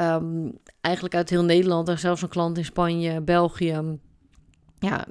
Um, 0.00 0.58
eigenlijk 0.80 1.14
uit 1.14 1.30
heel 1.30 1.44
Nederland 1.44 1.88
en 1.88 1.98
zelfs 1.98 2.22
een 2.22 2.28
klant 2.28 2.58
in 2.58 2.64
Spanje, 2.64 3.20
België. 3.20 3.98
Ja, 4.78 5.06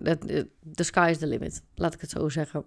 de 0.59 0.83
sky 0.83 1.07
is 1.11 1.17
the 1.17 1.27
limit, 1.27 1.63
laat 1.75 1.93
ik 1.93 2.01
het 2.01 2.09
zo 2.09 2.29
zeggen. 2.29 2.65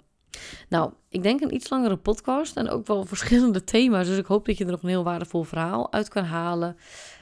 Nou, 0.68 0.92
ik 1.08 1.22
denk 1.22 1.40
een 1.40 1.54
iets 1.54 1.70
langere 1.70 1.96
podcast 1.96 2.56
en 2.56 2.68
ook 2.68 2.86
wel 2.86 3.04
verschillende 3.04 3.64
thema's. 3.74 4.06
Dus 4.06 4.18
ik 4.18 4.26
hoop 4.26 4.46
dat 4.46 4.58
je 4.58 4.64
er 4.64 4.70
nog 4.70 4.82
een 4.82 4.88
heel 4.88 5.04
waardevol 5.04 5.42
verhaal 5.42 5.92
uit 5.92 6.08
kan 6.08 6.24
halen. 6.24 6.76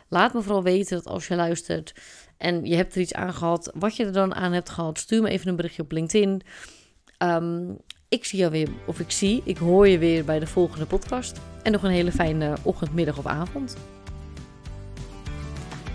Laat 0.08 0.34
me 0.34 0.42
vooral 0.42 0.62
weten 0.62 0.96
dat 0.96 1.06
als 1.06 1.26
je 1.26 1.34
luistert 1.34 1.94
en 2.36 2.64
je 2.64 2.76
hebt 2.76 2.94
er 2.94 3.00
iets 3.00 3.14
aan 3.14 3.34
gehad, 3.34 3.70
wat 3.74 3.96
je 3.96 4.04
er 4.04 4.12
dan 4.12 4.34
aan 4.34 4.52
hebt 4.52 4.70
gehad, 4.70 4.98
stuur 4.98 5.22
me 5.22 5.28
even 5.28 5.48
een 5.48 5.56
berichtje 5.56 5.82
op 5.82 5.92
LinkedIn. 5.92 6.42
Um, 7.18 7.78
ik 8.08 8.24
zie 8.24 8.38
jou 8.38 8.50
weer, 8.50 8.68
of 8.86 9.00
ik 9.00 9.10
zie, 9.10 9.42
ik 9.44 9.56
hoor 9.56 9.88
je 9.88 9.98
weer 9.98 10.24
bij 10.24 10.38
de 10.38 10.46
volgende 10.46 10.86
podcast. 10.86 11.40
En 11.62 11.72
nog 11.72 11.82
een 11.82 11.90
hele 11.90 12.12
fijne 12.12 12.54
ochtend, 12.62 12.94
middag 12.94 13.18
of 13.18 13.26
avond. 13.26 13.76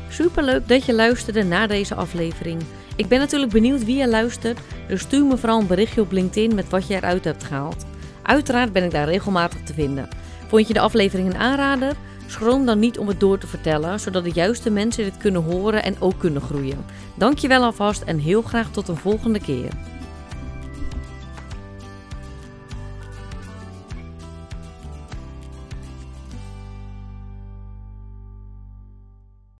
Super 0.10 0.44
leuk 0.44 0.68
dat 0.68 0.86
je 0.86 0.94
luisterde 0.94 1.44
naar 1.44 1.68
deze 1.68 1.96
aflevering. 1.96 2.62
Ik 3.00 3.08
ben 3.08 3.20
natuurlijk 3.20 3.52
benieuwd 3.52 3.86
wie 3.86 3.98
je 3.98 4.08
luistert, 4.08 4.60
dus 4.88 5.02
stuur 5.02 5.26
me 5.26 5.38
vooral 5.38 5.60
een 5.60 5.68
berichtje 5.68 6.02
op 6.02 6.12
LinkedIn 6.12 6.56
met 6.56 6.70
wat 6.70 6.88
je 6.88 6.96
eruit 6.96 7.24
hebt 7.24 7.44
gehaald. 7.44 7.86
Uiteraard 8.22 8.74
ben 8.74 8.84
ik 8.84 8.92
daar 8.92 9.08
regelmatig 9.08 9.64
te 9.64 9.74
vinden. 9.74 10.08
Vond 10.48 10.68
je 10.68 10.74
de 10.74 10.80
aflevering 10.80 11.30
een 11.30 11.40
aanrader? 11.40 11.96
Schroom 12.28 12.66
dan 12.66 12.80
niet 12.80 12.98
om 12.98 13.08
het 13.08 13.20
door 13.20 13.38
te 13.38 13.48
vertellen, 13.48 14.00
zodat 14.00 14.24
de 14.24 14.32
juiste 14.32 14.70
mensen 14.70 15.04
dit 15.04 15.18
kunnen 15.18 15.44
horen 15.44 15.84
en 15.84 15.96
ook 16.00 16.20
kunnen 16.20 16.42
groeien. 16.42 16.86
Dankjewel 17.16 17.64
alvast 17.64 18.02
en 18.02 18.18
heel 18.18 18.42
graag 18.42 18.72
tot 18.72 18.88
een 18.88 18.98
volgende 18.98 19.40
keer. 19.40 19.72